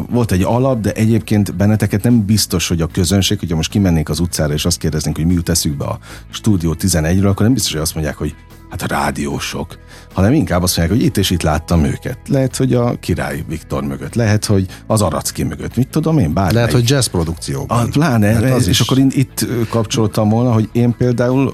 [0.09, 4.19] volt egy alap, de egyébként benneteket nem biztos, hogy a közönség, hogyha most kimennénk az
[4.19, 7.81] utcára, és azt kérdeznénk, hogy mi jut eszükbe a stúdió 11-ről, akkor nem biztos, hogy
[7.81, 8.35] azt mondják, hogy
[8.69, 9.77] hát a rádiósok,
[10.13, 12.17] hanem inkább azt mondják, hogy itt és itt láttam őket.
[12.27, 16.53] Lehet, hogy a Király Viktor mögött, lehet, hogy az Aracki mögött, mit tudom én, bármely.
[16.53, 17.85] Lehet, hogy jazz produkcióban.
[17.85, 18.79] A, pláne, hát az és is.
[18.79, 21.53] akkor itt kapcsoltam volna, hogy én például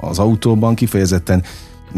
[0.00, 1.42] az autóban kifejezetten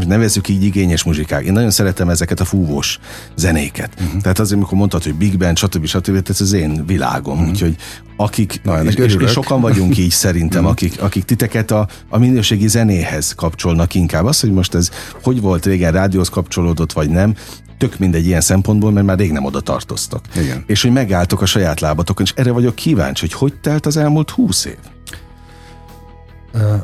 [0.06, 1.44] nevezzük így igényes muzsikák.
[1.44, 2.98] Én nagyon szeretem ezeket a fúvós
[3.34, 3.90] zenéket.
[4.00, 4.20] Uh-huh.
[4.20, 5.86] Tehát azért, amikor mondtad, hogy Big Band, stb.
[5.86, 6.28] stb.
[6.28, 7.34] ez az én világom.
[7.36, 7.50] Uh-huh.
[7.50, 7.76] Úgyhogy
[8.16, 10.70] akik, Na, és, és, és, sokan vagyunk így szerintem, uh-huh.
[10.70, 14.24] akik, akik titeket a, a minőségi zenéhez kapcsolnak inkább.
[14.24, 14.90] Az, hogy most ez
[15.22, 17.34] hogy volt régen, rádióhoz kapcsolódott, vagy nem,
[17.78, 20.24] tök mindegy ilyen szempontból, mert már rég nem oda tartoztak.
[20.36, 20.64] Igen.
[20.66, 24.30] És hogy megálltok a saját lábatokon, és erre vagyok kíváncsi, hogy hogy telt az elmúlt
[24.30, 24.76] húsz év?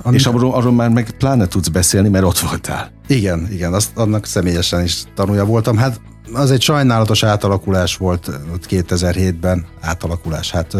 [0.05, 2.91] Uh, és arról, arról már meg pláne tudsz beszélni, mert ott voltál.
[3.07, 5.77] Igen, igen, azt annak személyesen is tanulja voltam.
[5.77, 6.01] Hát
[6.33, 10.51] az egy sajnálatos átalakulás volt ott 2007-ben, átalakulás.
[10.51, 10.77] Hát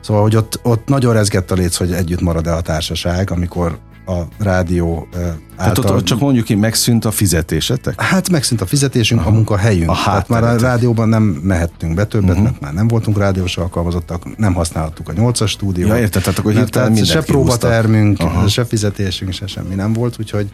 [0.00, 4.22] szóval, hogy ott, ott nagyon rezgett a léc, hogy együtt marad-e a társaság, amikor a
[4.38, 5.38] rádió által...
[5.56, 8.00] Tehát ott, ott csak mondjuk hogy megszűnt a fizetésetek?
[8.00, 9.30] Hát megszűnt a fizetésünk, Aha.
[9.30, 9.90] a munkahelyünk.
[9.90, 12.44] A hát már a rádióban nem mehettünk be többet, uh-huh.
[12.44, 15.88] mert már nem voltunk rádiós alkalmazottak, nem használhattuk a nyolcas stúdiót.
[15.88, 18.48] Ja, érted, tehát akkor hirtelen Se próbatermünk, Aha.
[18.48, 20.48] se fizetésünk, se semmi nem volt, úgyhogy,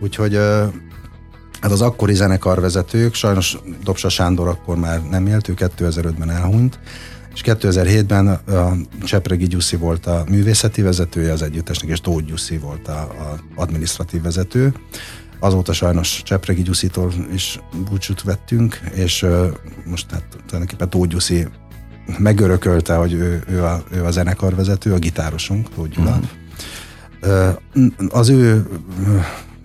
[0.00, 0.38] úgyhogy
[1.60, 6.78] Hát az akkori zenekarvezetők, sajnos Dobsa Sándor akkor már nem élt, ő 2005-ben elhunyt,
[7.34, 12.88] és 2007-ben a Csepregi Gyuszi volt a művészeti vezetője az együttesnek, és Tóth Gyuszi volt
[12.88, 14.74] a, a administratív vezető.
[15.40, 19.26] Azóta sajnos Csepregi Gyuszitól is búcsút vettünk, és
[19.84, 21.46] most hát tulajdonképpen Tóth Gyuszi
[22.18, 26.10] megörökölte, hogy ő, ő, a, ő a zenekarvezető, a gitárosunk, Tóth Gyula.
[26.10, 26.28] Uh-huh.
[28.08, 28.66] Az ő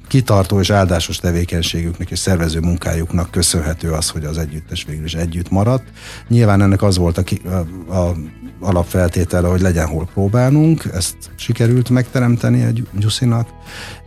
[0.08, 5.50] kitartó és áldásos tevékenységüknek és szervező munkájuknak köszönhető az, hogy az együttes végül is együtt
[5.50, 5.84] maradt.
[6.28, 8.16] Nyilván ennek az volt a, a, a
[8.60, 13.50] alapfeltétele, hogy legyen hol próbálnunk, ezt sikerült megteremteni egy Gyuszinak,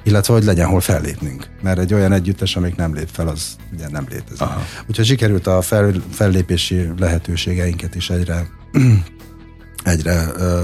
[0.03, 1.49] illetve hogy legyen hol fellépnünk.
[1.63, 4.41] Mert egy olyan együttes, amik nem lép fel, az ugye nem létezik.
[4.41, 4.63] Aha.
[4.89, 8.49] Úgyhogy sikerült a fel, fellépési lehetőségeinket is egyre,
[9.85, 10.63] egyre ö,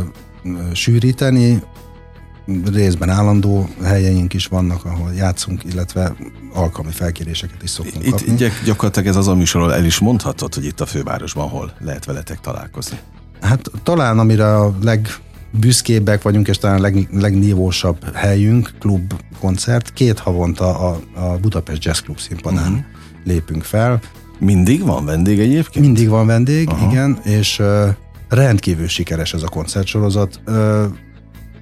[0.72, 1.62] sűríteni,
[2.72, 6.16] részben állandó helyeink is vannak, ahol játszunk, illetve
[6.52, 8.32] alkalmi felkéréseket is szoktunk itt, kapni.
[8.32, 12.04] Itt gyakorlatilag ez az a műsorról el is mondhatod, hogy itt a fővárosban hol lehet
[12.04, 12.98] veletek találkozni.
[13.40, 20.18] Hát talán amire a legbüszkébbek vagyunk, és talán a leg, legnívósabb helyünk, klub, koncert, két
[20.18, 22.84] havonta a, a Budapest Jazz Club színpadán uh-huh.
[23.24, 24.00] lépünk fel.
[24.38, 25.84] Mindig van vendég egyébként?
[25.84, 26.90] Mindig van vendég, Aha.
[26.90, 27.88] igen, és uh,
[28.28, 30.40] rendkívül sikeres ez a koncertsorozat.
[30.46, 30.84] Uh,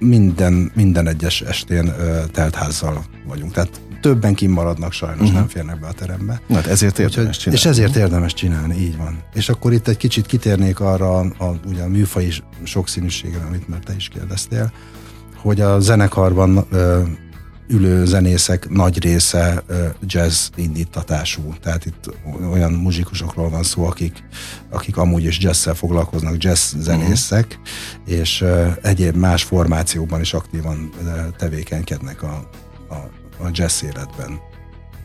[0.03, 3.53] minden, minden egyes estén uh, teltházzal vagyunk.
[3.53, 5.33] Tehát többen kimaradnak sajnos, uh-huh.
[5.33, 6.41] nem férnek be a terembe.
[6.49, 7.59] Hát ezért érdemes Úgyhogy, csinálni.
[7.59, 9.23] És ezért érdemes csinálni, így van.
[9.33, 13.79] És akkor itt egy kicsit kitérnék arra a, a, ugye a műfai sokszínűségre, amit már
[13.79, 14.71] te is kérdeztél,
[15.35, 17.01] hogy a zenekarban ö,
[17.67, 19.63] ülő zenészek nagy része
[20.05, 21.53] jazz indítatású.
[21.61, 22.09] Tehát itt
[22.51, 24.23] olyan muzsikusokról van szó, akik,
[24.69, 28.19] akik amúgy is jazzszel foglalkoznak, jazz zenészek, uh-huh.
[28.19, 28.45] és
[28.81, 30.89] egyéb más formációban is aktívan
[31.37, 32.49] tevékenykednek a,
[32.89, 34.39] a a jazz életben.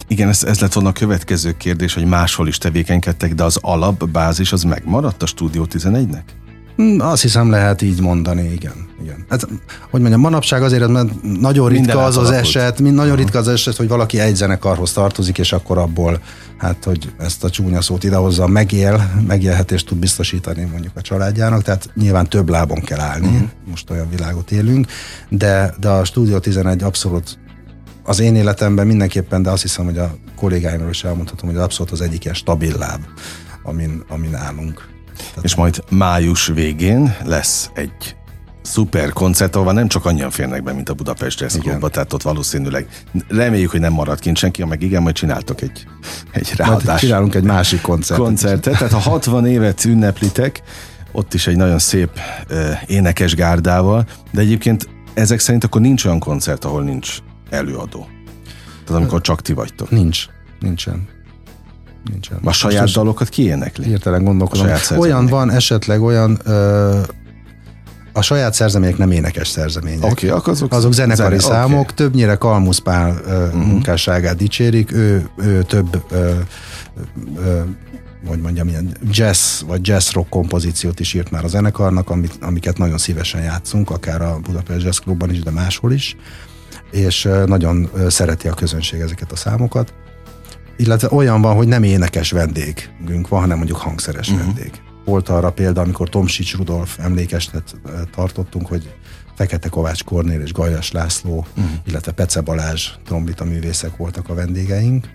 [0.06, 4.52] Igen, ez, ez lett volna a következő kérdés, hogy máshol is tevékenykedtek, de az alapbázis
[4.52, 6.22] az megmaradt a Stúdió 11-nek?
[6.78, 8.88] Hmm, azt hiszem lehet így mondani, igen.
[9.02, 9.24] igen.
[9.28, 9.48] Hát,
[9.90, 13.48] hogy mondjam, manapság azért, mert nagyon ritka Minden az az eset, mind nagyon ritka az
[13.48, 16.20] eset, hogy valaki egy zenekarhoz tartozik, és akkor abból,
[16.56, 21.90] hát, hogy ezt a csúnya szót idehozza, megél, megélhetést tud biztosítani mondjuk a családjának, tehát
[21.94, 23.48] nyilván több lábon kell állni, uh-huh.
[23.70, 24.86] most olyan világot élünk,
[25.28, 27.38] de, de a Stúdió 11 abszolút
[28.02, 32.00] az én életemben mindenképpen, de azt hiszem, hogy a kollégáimról is elmondhatom, hogy abszolút az
[32.00, 33.00] egyik ilyen stabil láb,
[33.62, 34.96] amin, amin állunk.
[35.40, 38.16] És majd május végén lesz egy
[38.62, 42.22] szuper koncert, ahol nem csak annyian férnek be, mint a Budapest Jazz Clubba, tehát ott
[42.22, 42.88] valószínűleg
[43.28, 45.86] reméljük, hogy nem marad kint senki, meg igen, majd csináltok egy,
[46.32, 46.84] egy ráadás.
[46.84, 48.26] Majd csinálunk egy másik koncertet.
[48.26, 48.78] koncertet.
[48.78, 50.62] Tehát ha 60 évet ünneplitek,
[51.12, 52.10] ott is egy nagyon szép
[52.50, 57.18] uh, énekes gárdával, de egyébként ezek szerint akkor nincs olyan koncert, ahol nincs
[57.50, 58.06] előadó?
[58.84, 59.90] Tehát amikor csak ti vagytok.
[59.90, 60.26] Nincs.
[60.60, 61.08] Nincsen.
[62.04, 62.38] Nincsen.
[62.44, 63.84] A saját Most dalokat ki énekli?
[63.84, 64.66] Hirtelen gondolkodom.
[64.96, 67.00] Olyan van esetleg olyan ö,
[68.12, 70.10] a saját szerzemények nem énekes szerzemények.
[70.10, 71.94] Okay, akkor azok, azok zenekari zene, számok, okay.
[71.94, 73.64] többnyire Kalmusz Pál uh-huh.
[73.66, 76.32] munkásságát dicsérik, ő, ő több ö,
[77.36, 77.60] ö,
[78.26, 82.78] hogy mondjam, ilyen jazz vagy jazz rock kompozíciót is írt már a zenekarnak, amit, amiket
[82.78, 86.16] nagyon szívesen játszunk, akár a Budapest Jazz Clubban is, de máshol is
[86.90, 89.92] és nagyon szereti a közönség ezeket a számokat.
[90.78, 94.44] Illetve olyan van, hogy nem énekes vendégünk van, hanem mondjuk hangszeres uh-huh.
[94.44, 94.70] vendég.
[95.04, 97.76] Volt arra példa, amikor Tomsics Rudolf emlékestet
[98.14, 98.94] tartottunk, hogy
[99.34, 101.70] Fekete Kovács Kornél és Gajas László, uh-huh.
[101.86, 105.08] illetve Pece Balázs trombita művészek voltak a vendégeink.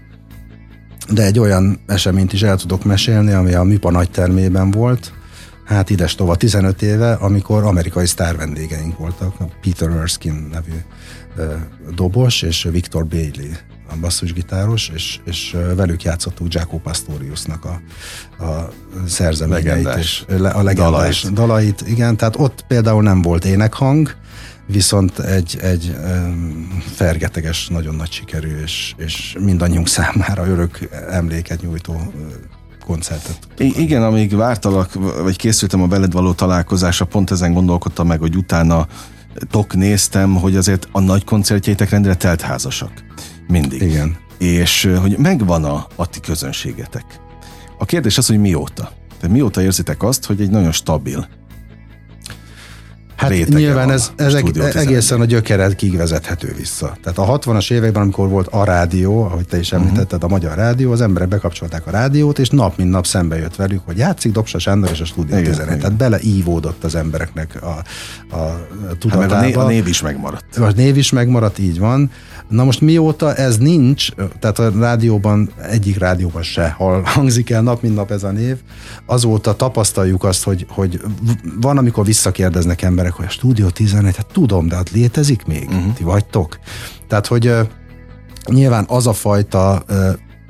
[1.11, 5.13] De egy olyan eseményt is el tudok mesélni, ami a MIPA nagytermében volt,
[5.65, 10.77] hát ides tova 15 éve, amikor amerikai sztár vendégeink voltak, Peter Erskine nevű
[11.95, 13.51] dobos, és Victor Bailey,
[13.89, 17.81] a basszusgitáros, és, és velük játszottuk Jaco Pastoriusnak a,
[18.43, 18.69] a
[19.07, 20.25] szerzeményeit, legendás.
[20.27, 21.33] és a legendás dalait.
[21.33, 21.83] dalait.
[21.87, 24.15] Igen, tehát ott például nem volt énekhang,
[24.67, 25.95] viszont egy, egy
[26.95, 32.13] fergeteges, nagyon nagy sikerű, és, és mindannyiunk számára örök emléket nyújtó
[32.85, 33.37] koncertet.
[33.57, 34.93] I- igen, amíg vártalak,
[35.23, 38.87] vagy készültem a veled való találkozásra, pont ezen gondolkodtam meg, hogy utána
[39.49, 42.91] tok néztem, hogy azért a nagy koncertjeitek rendre teltházasak.
[43.47, 43.81] Mindig.
[43.81, 44.17] Igen.
[44.37, 47.05] És hogy megvan a, a ti közönségetek.
[47.77, 48.91] A kérdés az, hogy mióta?
[49.19, 51.27] Tehát mióta érzitek azt, hogy egy nagyon stabil
[53.23, 54.33] Hát nyilván ez, ez
[54.73, 56.97] egészen a gyökeredkig vezethető vissza.
[57.03, 59.81] Tehát a 60-as években, amikor volt a rádió, ahogy te is mhm.
[59.81, 63.55] említetted, a magyar rádió, az emberek bekapcsolták a rádiót, és nap mint nap szembe jött
[63.55, 65.77] velük, hogy játszik Dobsa Sándor és a Stúdió 11.
[65.77, 67.83] Tehát beleívódott az embereknek a,
[68.35, 68.67] a
[68.99, 69.35] tudatába.
[69.35, 70.57] Hát a név is megmaradt.
[70.57, 72.11] A név is megmaradt, így van.
[72.49, 76.75] Na most mióta ez nincs, tehát a rádióban, egyik rádióban se
[77.15, 78.57] hangzik el nap, mint nap ez a név,
[79.05, 81.01] azóta tapasztaljuk azt, hogy, hogy
[81.61, 85.67] van, amikor visszakérdeznek emberek, hogy a Stúdió 11, hát tudom, de hát létezik még?
[85.67, 85.93] Uh-huh.
[85.93, 86.59] Ti vagytok?
[87.07, 87.55] Tehát, hogy
[88.45, 89.83] nyilván az a fajta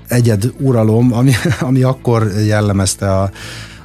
[0.07, 3.31] egyed uralom, ami, ami akkor jellemezte a,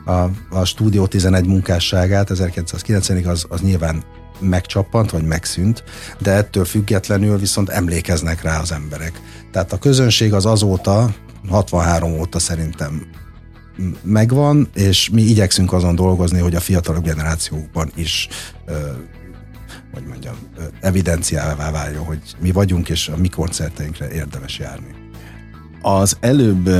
[0.04, 4.02] a, a Stúdió 11 munkásságát 1990-ig, az, az nyilván
[4.40, 5.84] megcsappant, vagy megszűnt,
[6.18, 9.20] de ettől függetlenül viszont emlékeznek rá az emberek.
[9.52, 11.14] Tehát a közönség az azóta,
[11.48, 13.06] 63 óta szerintem
[14.02, 18.28] megvan, és mi igyekszünk azon dolgozni, hogy a fiatalabb generációkban is
[19.92, 20.34] hogy mondjam,
[20.80, 24.94] evidenciává váljon, hogy mi vagyunk, és a mi koncerteinkre érdemes járni.
[25.82, 26.70] Az előbb,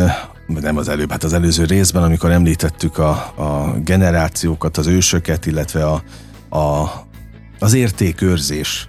[0.47, 5.87] nem az előbb, hát az előző részben, amikor említettük a, a generációkat, az ősöket, illetve
[5.87, 6.03] a,
[6.59, 6.91] a,
[7.59, 8.89] az értékőrzés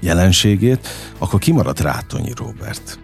[0.00, 0.88] jelenségét,
[1.18, 2.98] akkor kimaradt Rátonyi Robert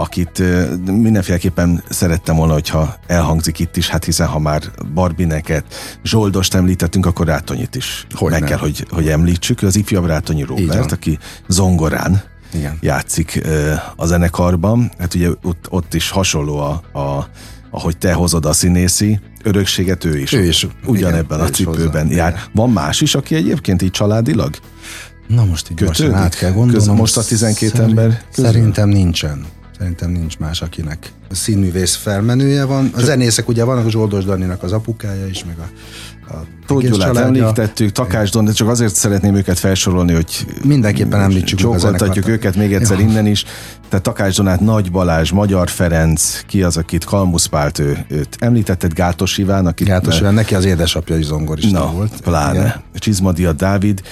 [0.00, 0.42] akit
[0.86, 4.62] mindenféleképpen szerettem volna, hogyha elhangzik itt is, hát hiszen ha már
[4.94, 5.64] Barbineket,
[6.02, 8.48] Zsoldost említettünk, akkor Rátonyit is hogy meg nem.
[8.48, 9.62] kell, hogy, hogy említsük.
[9.62, 11.18] Az ifjabb Rátonyi Robert, aki
[11.48, 12.22] zongorán
[12.52, 12.78] Igen.
[12.80, 13.40] játszik
[13.96, 14.90] a zenekarban.
[14.98, 17.28] Hát ugye ott, ott is hasonló a, a
[17.70, 20.32] ahogy te hozod a színészi örökséget, ő is.
[20.32, 20.66] Ő is.
[20.86, 22.16] Ugyanebben a cipőben hozzá.
[22.16, 22.40] jár.
[22.52, 24.54] Van más is, aki egyébként így családilag?
[25.26, 26.96] Na most így most át kell gondolnom.
[26.96, 28.50] most a 12 szerint, ember közül?
[28.50, 29.44] Szerintem nincsen.
[29.78, 32.90] Szerintem nincs más, akinek színművész felmenője van.
[32.94, 35.68] A zenészek ugye vannak, a Zsoldos Daninak az apukája is, meg a
[36.66, 42.56] Tóth említettük, Takás Don, de csak azért szeretném őket felsorolni, hogy mindenképpen említsük csókoltatjuk őket
[42.56, 43.04] még egyszer ja.
[43.04, 43.44] innen is.
[43.88, 48.92] Tehát Takás Donát, Nagy Balázs, Magyar Ferenc, ki az, akit Kalmusz Pált, ő, őt említetted,
[48.92, 49.86] Gátos Iván, akit...
[49.86, 52.20] Gátos Iván, neki az édesapja is zongorista Na, volt.
[52.20, 52.82] pláne.
[52.94, 54.02] Csizmadia Dávid,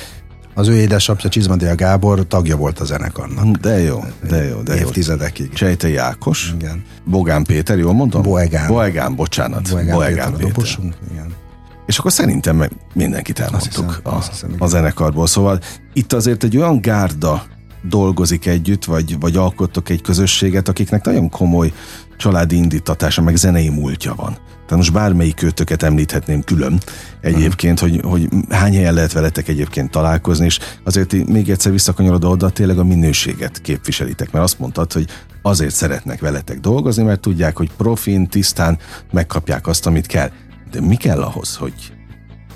[0.54, 3.56] az ő édesapja Csizmadia Gábor tagja volt a zenekarnak.
[3.56, 5.46] De jó, de jó, de Évtizedekig.
[5.46, 5.52] jó.
[5.52, 6.54] Csejte Ákos.
[6.60, 6.84] Igen.
[7.04, 8.22] Bogán Péter, jól mondom?
[8.22, 8.66] Boegán.
[8.66, 9.70] Boegán, bocsánat.
[9.70, 10.52] Boegán, Boegán Péter.
[10.52, 10.94] Péter.
[11.10, 11.44] igen.
[11.86, 15.26] És akkor szerintem mindenkit elmondtuk hiszem, a, hiszem, a zenekarból.
[15.26, 15.60] Szóval
[15.92, 17.42] itt azért egy olyan gárda
[17.82, 21.72] dolgozik együtt, vagy, vagy alkottok egy közösséget, akiknek nagyon komoly
[22.16, 24.32] családi indítatása, meg zenei múltja van.
[24.32, 26.80] Tehát most bármelyik őtöket említhetném külön
[27.20, 32.50] egyébként, hogy, hogy hány helyen lehet veletek egyébként találkozni, és azért még egyszer visszakanyarodva oda,
[32.50, 35.06] tényleg a minőséget képviselitek, mert azt mondtad, hogy
[35.42, 38.78] azért szeretnek veletek dolgozni, mert tudják, hogy profin, tisztán
[39.12, 40.30] megkapják azt, amit kell.
[40.76, 41.92] De mi kell ahhoz, hogy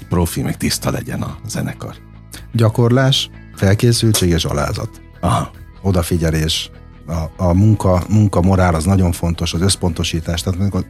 [0.09, 1.95] profi, meg tiszta legyen a zenekar?
[2.53, 5.01] Gyakorlás, felkészültség és alázat.
[5.21, 5.51] Aha.
[5.83, 6.71] Odafigyelés,
[7.07, 10.43] a, a munka, munka morál az nagyon fontos, az összpontosítás.
[10.43, 10.85] Tehát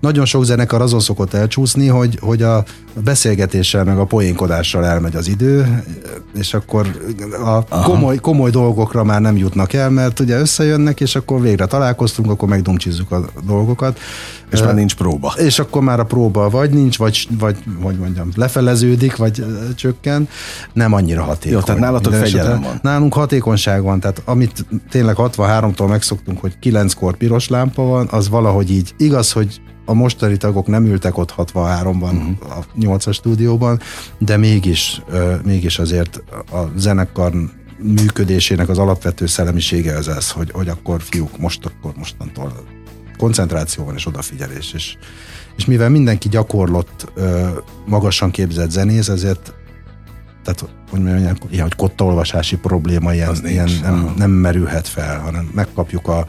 [0.00, 2.64] nagyon sok zenekar azon szokott elcsúszni, hogy, hogy a
[3.04, 5.82] beszélgetéssel meg a poénkodással elmegy az idő,
[6.34, 6.86] és akkor
[7.44, 12.30] a komoly, komoly dolgokra már nem jutnak el, mert ugye összejönnek, és akkor végre találkoztunk,
[12.30, 13.98] akkor megdumcsizzuk a dolgokat.
[14.50, 15.34] És már nincs próba.
[15.36, 19.44] És akkor már a próba vagy nincs, vagy, vagy hogy mondjam, lefeleződik, vagy
[19.74, 20.28] csökken,
[20.72, 21.52] nem annyira hatékony.
[21.52, 22.78] Jó, tehát nálatok fegyelem van.
[22.82, 25.16] Nálunk hatékonyság van, tehát amit tényleg
[25.46, 30.66] 63-tól megszoktunk, hogy 9-kor piros lámpa van, az valahogy így igaz, hogy a mostani tagok
[30.66, 32.58] nem ültek ott 63-ban, uh-huh.
[32.58, 33.80] a 8-as stúdióban,
[34.18, 35.02] de mégis,
[35.44, 36.22] mégis azért
[36.52, 37.32] a zenekar
[37.78, 42.52] működésének az alapvető szellemisége az ez, hogy, hogy akkor fiúk, most akkor mostantól
[43.16, 44.72] koncentráció van és odafigyelés.
[44.72, 44.96] És,
[45.56, 47.12] és mivel mindenki gyakorlott,
[47.86, 49.54] magasan képzett zenész, ezért
[50.44, 56.08] tehát, hogy mondjam, ilyen, hogy kottaolvasási probléma ilyen, ilyen nem, nem merülhet fel, hanem megkapjuk
[56.08, 56.26] a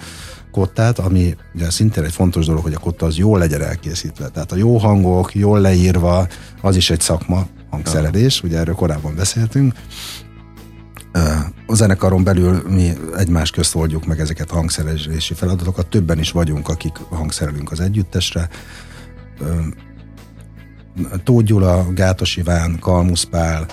[0.51, 4.27] kottát, ami ugye szintén egy fontos dolog, hogy a kotta az jól legyen elkészítve.
[4.27, 6.27] Tehát a jó hangok, jól leírva,
[6.61, 9.73] az is egy szakma, hangszerelés, ugye erről korábban beszéltünk.
[11.67, 16.69] A zenekaron belül mi egymás közt oldjuk meg ezeket a hangszerelési feladatokat, többen is vagyunk,
[16.69, 18.49] akik hangszerelünk az együttesre.
[21.23, 23.65] Tóth Gyula, Gátos Iván, Kalmusz Pál,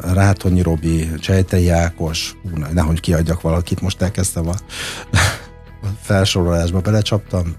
[0.00, 4.54] Rátonyi Robi, Csejtei Ákos, hú, nehogy kiadjak valakit, most elkezdtem a,
[5.82, 7.54] a felsorolásba, belecsaptam,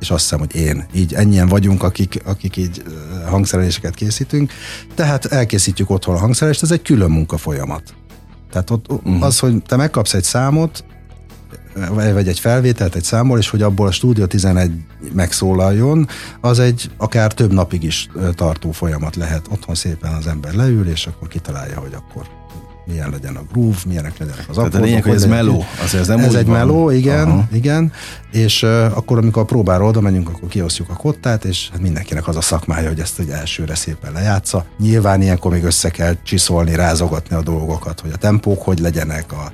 [0.00, 0.86] és azt hiszem, hogy én.
[0.94, 2.82] Így ennyien vagyunk, akik, akik így
[3.26, 4.52] hangszereléseket készítünk.
[4.94, 7.94] Tehát elkészítjük otthon a hangszerelést, ez egy külön munka folyamat.
[8.50, 9.22] Tehát ott uh-huh.
[9.22, 10.84] az, hogy te megkapsz egy számot,
[12.12, 14.70] vagy egy felvételt egy számból, és hogy abból a Studio 11
[15.12, 16.08] megszólaljon,
[16.40, 19.46] az egy akár több napig is tartó folyamat lehet.
[19.50, 22.37] Otthon szépen az ember leül, és akkor kitalálja, hogy akkor
[22.88, 24.70] milyen legyen a groove, milyenek legyenek az akkordok.
[24.70, 25.64] Tehát a lényeg, hogy ez meló.
[25.82, 26.56] Azért ez nem ez egy van.
[26.56, 27.48] meló, igen, Aha.
[27.52, 27.92] igen.
[28.32, 32.28] És uh, akkor, amikor a próbára oda megyünk, akkor kiosztjuk a kottát, és hát mindenkinek
[32.28, 34.64] az a szakmája, hogy ezt egy elsőre szépen lejátsza.
[34.78, 39.52] Nyilván ilyenkor még össze kell csiszolni, rázogatni a dolgokat, hogy a tempók hogy legyenek, a,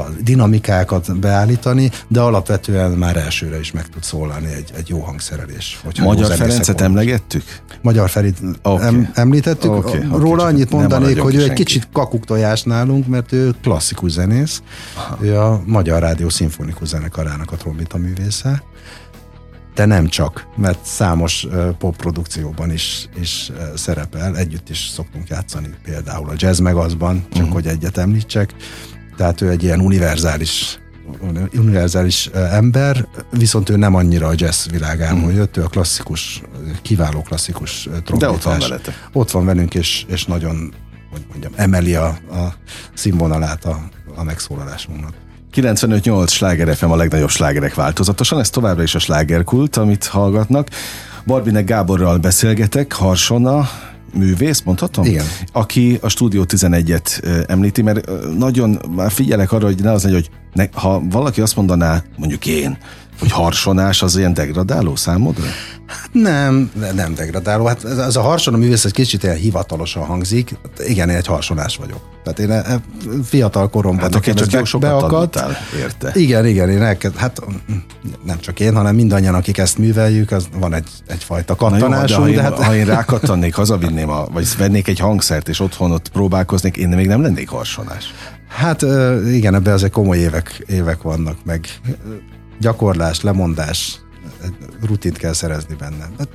[0.00, 5.80] a dinamikákat beállítani, de alapvetően már elsőre is meg tud szólalni egy, egy jó hangszerelés.
[6.02, 7.44] Magyar Ferencet emlegettük?
[7.82, 8.86] Magyar Ferit okay.
[8.86, 9.70] em, említettük.
[9.72, 14.10] Okay, Róla okay, annyit mondanék, hogy ő egy kicsit kakuktojás más nálunk, mert ő klasszikus
[14.10, 14.62] zenész,
[14.96, 15.18] Aha.
[15.20, 18.62] ő a Magyar Rádió Szimfonikus Zenekarának a trombita művésze,
[19.74, 21.46] de nem csak, mert számos
[21.78, 27.52] popprodukcióban is, is szerepel, együtt is szoktunk játszani, például a Jazz Megazban, csak uh-huh.
[27.52, 28.54] hogy egyet említsek,
[29.16, 30.76] tehát ő egy ilyen univerzális
[31.54, 35.34] univerzális ember, viszont ő nem annyira a jazz világából mm.
[35.34, 36.42] jött, ő a klasszikus,
[36.82, 38.18] kiváló klasszikus trombitás.
[38.18, 39.08] De ott van veletek.
[39.12, 40.74] Ott van velünk, és, és nagyon,
[41.12, 42.54] hogy mondjam, emeli a, a
[42.94, 45.14] színvonalát a, a megszólalásunknak.
[45.54, 50.68] 95-8 sláger FM a legnagyobb slágerek változatosan, ez továbbra is a slágerkult, amit hallgatnak.
[51.26, 53.68] Barbinek Gáborral beszélgetek, Harsona,
[54.14, 55.04] művész, mondhatom?
[55.04, 55.24] Igen.
[55.52, 58.08] Aki a Stúdió 11-et említi, mert
[58.38, 62.46] nagyon már figyelek arra, hogy ne az legyen, hogy ne, ha valaki azt mondaná, mondjuk
[62.46, 62.78] én,
[63.18, 65.44] hogy harsonás az ilyen degradáló számodra?
[66.00, 67.64] Hát nem, nem degradáló.
[67.64, 70.54] Hát ez, ez a harson a művész egy kicsit ilyen hivatalosan hangzik.
[70.62, 72.00] Hát igen, én egy harsonás vagyok.
[72.24, 72.80] Tehát én e,
[73.24, 75.44] fiatal koromban hát nekem csak jó beakadt.
[75.78, 76.10] érte.
[76.14, 77.40] Igen, igen, én elkezd, hát
[78.24, 82.34] nem csak én, hanem mindannyian, akik ezt műveljük, az van egy, egyfajta kattanásunk.
[82.34, 82.64] De, ha, én, hát...
[82.64, 87.06] ha én rákattannék, hazavinném, a, vagy vennék egy hangszert, és otthon ott próbálkoznék, én még
[87.06, 88.14] nem lennék harsonás.
[88.48, 88.82] Hát
[89.26, 91.66] igen, ebben azért komoly évek, évek vannak, meg
[92.60, 94.00] gyakorlás, lemondás,
[94.86, 96.08] rutint kell szerezni benne.
[96.18, 96.28] Hát,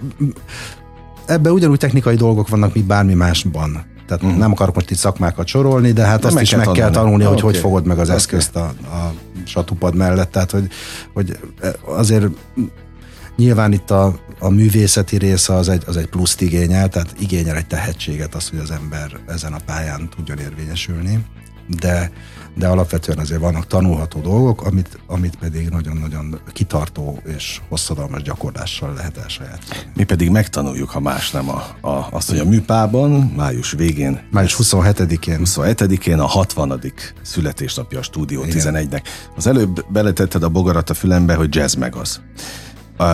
[1.25, 3.85] ebben ugyanúgy technikai dolgok vannak, mint bármi másban.
[4.07, 4.39] Tehát uh-huh.
[4.39, 6.91] nem akarok most itt szakmákat sorolni, de hát de azt meg is kell meg tanulni.
[6.91, 7.51] kell tanulni, hogy okay.
[7.51, 8.15] hogy fogod meg az okay.
[8.15, 9.13] eszközt a, a
[9.45, 10.31] satupad mellett.
[10.31, 10.67] Tehát, hogy,
[11.13, 11.39] hogy
[11.85, 12.25] azért
[13.35, 17.67] nyilván itt a, a művészeti része az egy, az egy pluszt igényel, tehát igényel egy
[17.67, 21.25] tehetséget az, hogy az ember ezen a pályán tudjon érvényesülni,
[21.79, 22.11] de
[22.57, 29.17] de alapvetően azért vannak tanulható dolgok, amit, amit pedig nagyon-nagyon kitartó és hosszadalmas gyakorlással lehet
[29.17, 29.79] elsajátítani.
[29.95, 34.27] Mi pedig megtanuljuk, ha más nem a, a, azt, hogy a műpában május végén.
[34.31, 35.39] Május 27-én.
[35.43, 36.81] 27-én a 60.
[37.21, 39.01] születésnapja a Stúdió 11-nek.
[39.35, 42.21] Az előbb beletetted a bogarat a fülembe, hogy jazz meg az.
[42.99, 43.07] Uh,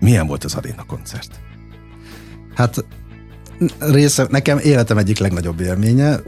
[0.00, 1.40] milyen volt az aréna koncert?
[2.54, 2.84] Hát
[3.78, 6.20] része, nekem életem egyik legnagyobb élménye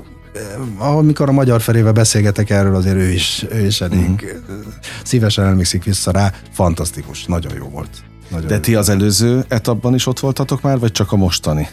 [0.79, 4.65] amikor a Magyar Ferével beszélgetek erről, azért ő is, ő is elég uh-huh.
[5.05, 6.33] szívesen emlékszik vissza rá.
[6.53, 7.91] Fantasztikus, nagyon jó volt.
[8.31, 11.69] Nagyon De ti az előző etapban is ott voltatok már, vagy csak a mostani?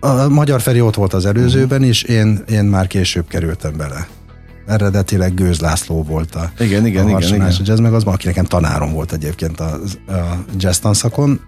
[0.00, 4.08] A Magyar Feri ott volt az előzőben is, én, én már később kerültem bele.
[4.66, 7.52] Eredetileg Gőz László volt a, igen, igen, a igen, igen.
[7.64, 11.40] jazz, meg az, aki nekem tanárom volt egyébként a, a jazz tanszakon.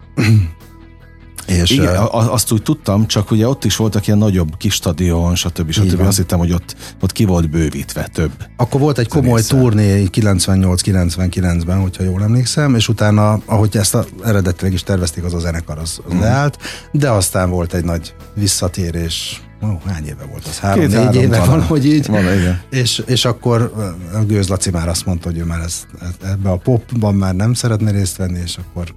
[1.46, 5.70] És Igen, azt úgy tudtam, csak ugye ott is voltak ilyen nagyobb kis stadion, stb.
[5.70, 6.00] stb.
[6.00, 8.30] Azt hittem, hogy ott, ott ki volt bővítve több.
[8.56, 14.72] Akkor volt egy komoly turné 98-99-ben, hogyha jól emlékszem, és utána, ahogy ezt a, eredetileg
[14.72, 16.20] is tervezték, az a zenekar az, az mm.
[16.20, 16.58] leállt,
[16.92, 20.58] de aztán volt egy nagy visszatérés, oh, hány éve volt az?
[20.58, 22.06] Három-négy éve van, hogy így.
[22.06, 22.60] Van, igen.
[22.70, 23.72] És, és akkor
[24.26, 25.86] Gőz Laci már azt mondta, hogy ő már ezt,
[26.24, 28.94] ebbe a popban már nem szeretne részt venni, és akkor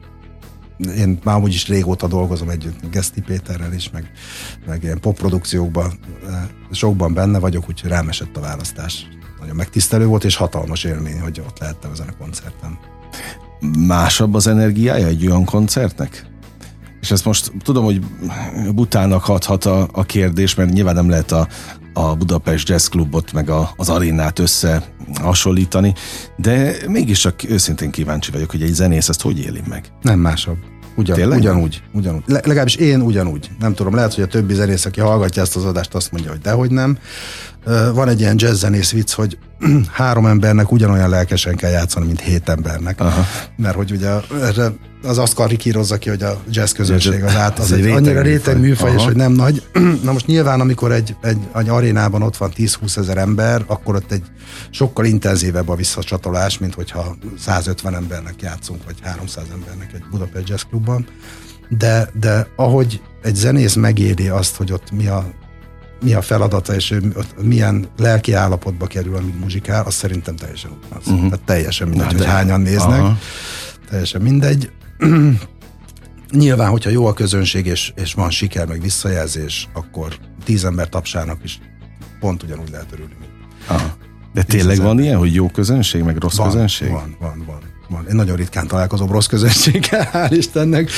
[0.77, 4.11] én már úgy is régóta dolgozom együtt Geszti Péterrel is, meg,
[4.67, 9.07] meg ilyen popprodukciókban eh, sokban benne vagyok, úgyhogy rám esett a választás.
[9.39, 12.77] Nagyon megtisztelő volt, és hatalmas élmény, hogy ott lehettem ezen a koncerten.
[13.87, 16.25] Másabb az energiája egy olyan koncertnek?
[17.01, 18.01] És ezt most tudom, hogy
[18.73, 21.47] butának hathat a, a kérdés, mert nyilván nem lehet a,
[21.97, 24.83] a Budapest Jazz Clubot meg a, az arénát össze
[25.21, 25.93] hasonlítani,
[26.37, 29.85] de mégis csak őszintén kíváncsi vagyok, hogy egy zenész ezt hogy éli meg.
[30.01, 30.57] Nem másabb.
[30.95, 31.37] Ugyan, Tényleg?
[31.39, 32.23] ugyanúgy, ugyanúgy.
[32.25, 33.49] Le, legalábbis én ugyanúgy.
[33.59, 36.39] Nem tudom, lehet, hogy a többi zenész, aki hallgatja ezt az adást, azt mondja, hogy
[36.39, 36.97] dehogy nem.
[37.93, 39.37] Van egy ilyen jazz zenész vicc, hogy
[39.91, 42.99] három embernek ugyanolyan lelkesen kell játszani, mint hét embernek.
[42.99, 43.25] Aha.
[43.57, 44.09] Mert hogy ugye
[45.03, 48.93] az azt karikírozza ki, hogy a jazz közönség az át, az, egy annyira réteg műfaj,
[48.93, 49.63] és hogy nem nagy.
[50.03, 54.11] Na most nyilván, amikor egy, egy, egy arénában ott van 10-20 ezer ember, akkor ott
[54.11, 54.23] egy
[54.69, 60.61] sokkal intenzívebb a visszacsatolás, mint hogyha 150 embernek játszunk, vagy 300 embernek egy Budapest Jazz
[60.61, 61.07] Clubban.
[61.69, 65.33] De, de ahogy egy zenész megéri azt, hogy ott mi a
[66.01, 71.07] mi a feladata, és ő milyen lelki állapotba kerül, amíg muzsikál, az szerintem teljesen ugyanaz.
[71.07, 71.29] Uh-huh.
[71.29, 72.99] Tehát teljesen mindegy, Na, hogy hányan néznek.
[72.99, 73.17] Aha.
[73.89, 74.71] Teljesen mindegy.
[76.31, 81.43] Nyilván, hogyha jó a közönség, és, és van siker, meg visszajelzés, akkor tíz ember tapsának
[81.43, 81.59] is
[82.19, 83.13] pont ugyanúgy lehet örülni.
[83.67, 83.95] Aha.
[84.33, 86.89] De tényleg van ilyen, hogy jó közönség, meg rossz van, közönség?
[86.89, 88.05] Van, van, van, van.
[88.09, 90.89] Én nagyon ritkán találkozom rossz közönséggel, hál' Istennek.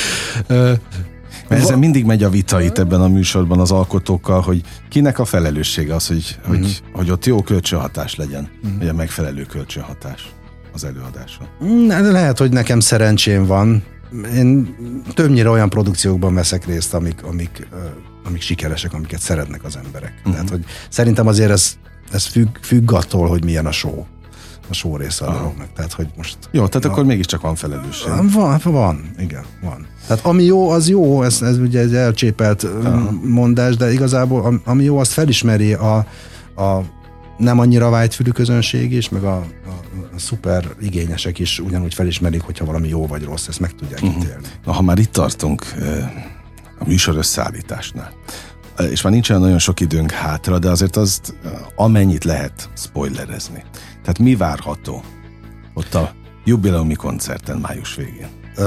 [1.48, 5.24] Mert ezen mindig megy a vita itt ebben a műsorban az alkotókkal, hogy kinek a
[5.24, 6.56] felelőssége az, hogy, uh-huh.
[6.56, 8.78] hogy, hogy ott jó kölcsönhatás legyen, uh-huh.
[8.78, 10.28] vagy a megfelelő kölcsönhatás
[10.72, 11.48] az előadásra.
[11.86, 13.82] Ne, lehet, hogy nekem szerencsém van.
[14.34, 14.76] Én
[15.14, 17.68] többnyire olyan produkciókban veszek részt, amik, amik,
[18.24, 20.12] amik sikeresek, amiket szeretnek az emberek.
[20.18, 20.32] Uh-huh.
[20.32, 21.76] Tehát, hogy szerintem azért ez
[22.12, 24.04] ez függ, függ attól, hogy milyen a show
[24.70, 25.68] a show része a dolognak.
[25.74, 26.36] Tehát, hogy most...
[26.50, 28.08] Jó, tehát a, akkor mégiscsak van felelősség.
[28.32, 29.86] Van, van, igen, van.
[30.06, 33.10] Tehát ami jó, az jó, ez, ez ugye egy elcsépelt Aha.
[33.22, 35.96] mondás, de igazából ami jó, azt felismeri a,
[36.56, 36.80] a
[37.38, 39.44] nem annyira vágyfülű közönség is, meg a, a,
[40.14, 44.22] a szuper igényesek is ugyanúgy felismerik, hogyha valami jó vagy rossz, ezt meg tudják uh-huh.
[44.22, 44.46] ítélni.
[44.64, 45.64] Na, ha már itt tartunk
[46.78, 48.12] a műsor összeállításnál,
[48.90, 51.34] és már nincsen nagyon sok időnk hátra, de azért azt
[51.76, 53.62] amennyit lehet spoilerezni.
[54.08, 55.02] Tehát mi várható
[55.74, 58.28] ott a jubileumi koncerten május végén?
[58.56, 58.64] Uh,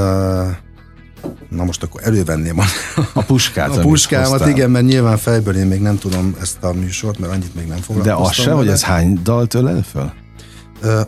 [1.50, 2.64] na most akkor elővenném a,
[3.14, 3.78] a puskát.
[3.78, 7.56] A puskámat, igen, mert nyilván fejből én még nem tudom ezt a műsort, mert annyit
[7.56, 8.24] még nem foglalkoztam.
[8.24, 10.12] De az se, hogy ez hány dalt ölel föl?
[10.84, 11.02] Uh,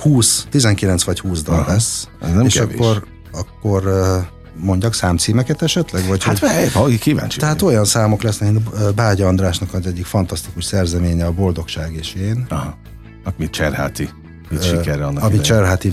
[0.00, 2.08] 20, 19 vagy 20 dal Aha, lesz.
[2.20, 2.78] Ez nem és kevés.
[2.78, 4.24] akkor, akkor uh,
[4.54, 6.06] mondjak számcímeket esetleg?
[6.06, 7.38] Vagy hát hogy, hogy, kíváncsi.
[7.38, 12.46] Tehát olyan számok lesznek, mint Bágya Andrásnak az egyik fantasztikus szerzeménye, a Boldogság és én.
[12.48, 12.78] Aha.
[13.24, 14.08] Amit Cserháti
[14.48, 15.92] vitt sikerre annak Amit Cserháti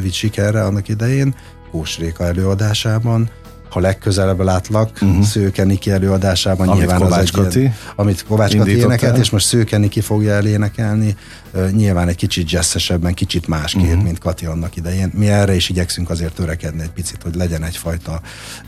[0.00, 1.34] vitt sikerre annak idején,
[1.98, 3.30] Réka előadásában,
[3.70, 5.22] ha legközelebb látlak, uh-huh.
[5.22, 9.46] Szőke Niki előadásában amit nyilván Kovács az egy ilyen, amit Kovács Kati énekelt, és most
[9.46, 11.16] Szőke Niki fogja elénekelni,
[11.52, 14.02] uh, nyilván egy kicsit jazzesebben, kicsit másképp, uh-huh.
[14.02, 15.10] mint Kati annak idején.
[15.14, 18.20] Mi erre is igyekszünk azért törekedni egy picit, hogy legyen egyfajta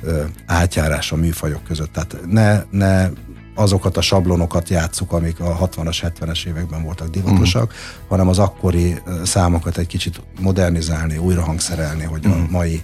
[0.03, 1.93] uh, átjárás a műfajok között.
[1.93, 3.09] Tehát ne, ne
[3.55, 8.09] azokat a sablonokat játsszuk, amik a 60-as, 70-es években voltak divatosak, uh-huh.
[8.09, 12.43] hanem az akkori számokat egy kicsit modernizálni, újra hangszerelni, hogy uh-huh.
[12.43, 12.83] a mai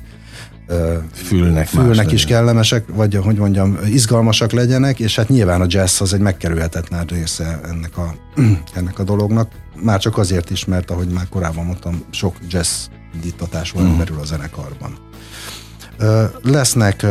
[1.12, 2.38] fülnek, fülnek is legyen.
[2.38, 7.60] kellemesek, vagy hogy mondjam, izgalmasak legyenek, és hát nyilván a jazz az egy megkerülhetetlen része
[7.68, 8.14] ennek a,
[8.78, 9.50] ennek a dolognak.
[9.82, 13.98] Már csak azért is, mert ahogy már korábban mondtam, sok jazz indítatás van mm.
[13.98, 14.98] belül a zenekarban.
[16.42, 17.06] Lesznek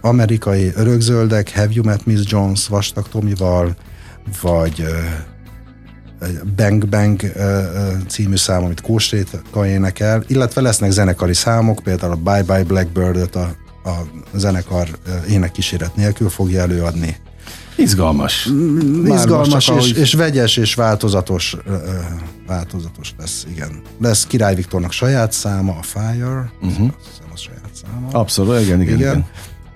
[0.00, 3.76] amerikai örökzöldek, Have You Met Miss Jones, Vastag Tomival,
[4.42, 4.84] vagy
[6.56, 7.20] Bang Bang
[8.08, 13.54] című szám, amit Kósrétka énekel, illetve lesznek zenekari számok, például a Bye Bye Blackbird-öt a,
[13.84, 14.88] a zenekar
[15.28, 17.16] énekkíséret nélkül fogja előadni.
[17.76, 18.48] Izgalmas.
[18.50, 19.96] Mm, izgalmas, és, ahogy...
[19.98, 21.56] és vegyes, és változatos,
[22.46, 23.82] változatos lesz, igen.
[24.00, 26.90] Lesz Király Viktornak saját száma, a Fire, uh-huh.
[26.98, 28.08] azt hiszem a saját száma.
[28.10, 28.98] Abszolút, igen, igen.
[28.98, 28.98] igen.
[28.98, 29.26] igen.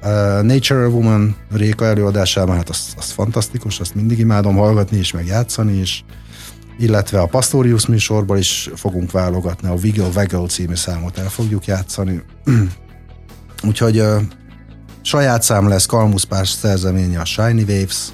[0.02, 5.26] Uh, Nature Woman Réka előadásában, hát az, az fantasztikus, azt mindig imádom hallgatni és meg
[5.26, 6.04] játszani is
[6.78, 12.22] illetve a Pastorius műsorból is fogunk válogatni, a Wiggle Waggle című számot el fogjuk játszani.
[13.68, 14.20] Úgyhogy uh,
[15.02, 18.08] saját szám lesz, Kalmusz Pás szerzeménye a Shiny Waves,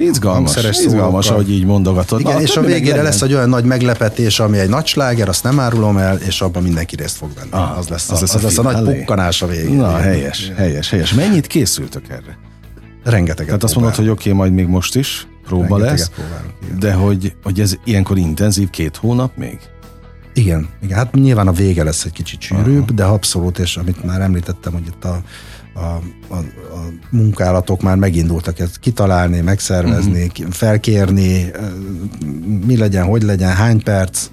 [0.00, 2.20] Izgalmas, izgalmas, ahogy így mondogatod.
[2.20, 5.42] Igen, Na, és a végére lesz egy olyan nagy meglepetés, ami egy nagy sláger, azt
[5.42, 7.48] nem árulom el, és abban mindenki részt fog venni.
[7.50, 9.76] Ah, az lesz, az a, lesz, az lesz a nagy pukkanás a végén.
[9.76, 11.14] Na, helyes, helyes, helyes.
[11.14, 12.38] Mennyit készültök erre?
[13.04, 13.46] Rengeteget.
[13.46, 16.10] Tehát azt mondod, hogy oké, okay, majd még most is próba lesz,
[16.78, 19.58] de hogy, hogy ez ilyenkor intenzív két hónap még?
[20.34, 22.92] Igen, igen, hát nyilván a vége lesz egy kicsit sűrűbb, Aha.
[22.94, 25.20] de abszolút, és amit már említettem, hogy itt a,
[25.74, 25.80] a,
[26.34, 26.36] a,
[26.72, 30.52] a munkálatok már megindultak ezt kitalálni, megszervezni, uh-huh.
[30.52, 31.50] felkérni,
[32.66, 34.26] mi legyen, hogy legyen, hány perc.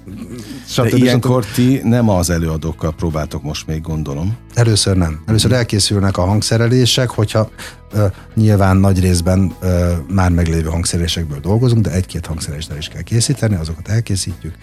[0.76, 4.36] De ilyenkor ti nem az előadókkal próbáltok most még gondolom.
[4.54, 5.22] Először nem.
[5.26, 5.60] Először uh-huh.
[5.60, 7.50] elkészülnek a hangszerelések, hogyha
[7.92, 13.02] uh, nyilván nagy részben uh, már meglévő hangszerelésekből dolgozunk, de egy-két hangszerelést el is kell
[13.02, 14.54] készíteni, azokat elkészítjük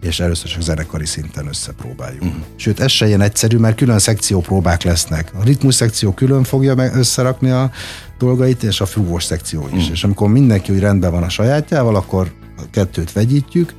[0.00, 2.22] és először csak zenekari szinten összepróbáljuk.
[2.22, 2.42] Uh-huh.
[2.56, 5.30] Sőt, ez se ilyen egyszerű, mert külön szekció próbák lesznek.
[5.34, 7.70] A ritmus szekció külön fogja meg összerakni a
[8.18, 9.72] dolgait, és a fúvós szekció is.
[9.72, 9.90] Uh-huh.
[9.90, 13.74] És amikor mindenki úgy rendben van a sajátjával, akkor a kettőt vegyítjük,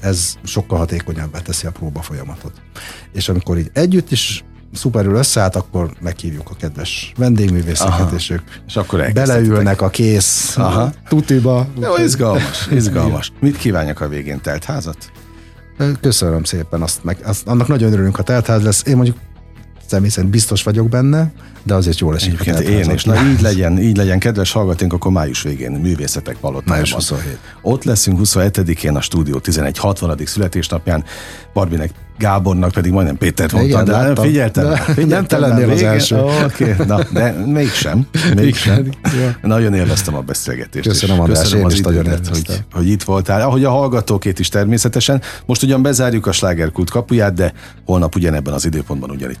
[0.00, 2.52] ez sokkal hatékonyabbá teszi a próba folyamatot.
[3.12, 8.14] És amikor így együtt is szuperül összeállt, akkor meghívjuk a kedves vendégművészeket, Aha.
[8.14, 10.92] és ők és akkor beleülnek a kész Aha.
[11.08, 11.66] tutiba.
[11.80, 13.32] Jó, izgalmas, izgalmas.
[13.40, 14.40] Mit kívánjak a végén?
[14.40, 15.10] Telt házat?
[16.00, 18.82] Köszönöm szépen, azt meg, azt, annak nagyon örülünk, ha teltház lesz.
[18.86, 19.16] Én mondjuk
[19.86, 21.32] személy szerint biztos vagyok benne,
[21.62, 22.40] de azért jól esik.
[22.40, 23.04] Egyébként én is.
[23.04, 26.92] Na így legyen, így legyen, kedves hallgatónk, akkor május végén művészetek palotájában.
[26.92, 27.38] 27.
[27.62, 30.18] Ott leszünk 27-én a stúdió 11 60.
[30.24, 31.04] születésnapján.
[31.52, 34.14] Barbinek Gábornak pedig majdnem Péter mondta, Igen, de láttam.
[34.14, 34.68] nem figyeltem.
[34.68, 36.16] De, figyeltem nem te lennél az első.
[36.16, 38.06] Okay, na, de mégsem.
[38.34, 38.88] mégsem.
[39.02, 39.36] ja.
[39.42, 40.88] Nagyon élveztem a beszélgetést.
[40.88, 43.40] Köszönöm, András, köszönöm az időt, hogy, hogy itt voltál.
[43.40, 45.22] Ahogy a hallgatókét is természetesen.
[45.46, 47.52] Most ugyan bezárjuk a slágerkult kapuját, de
[47.84, 49.40] holnap ugyanebben az időpontban ugyanitt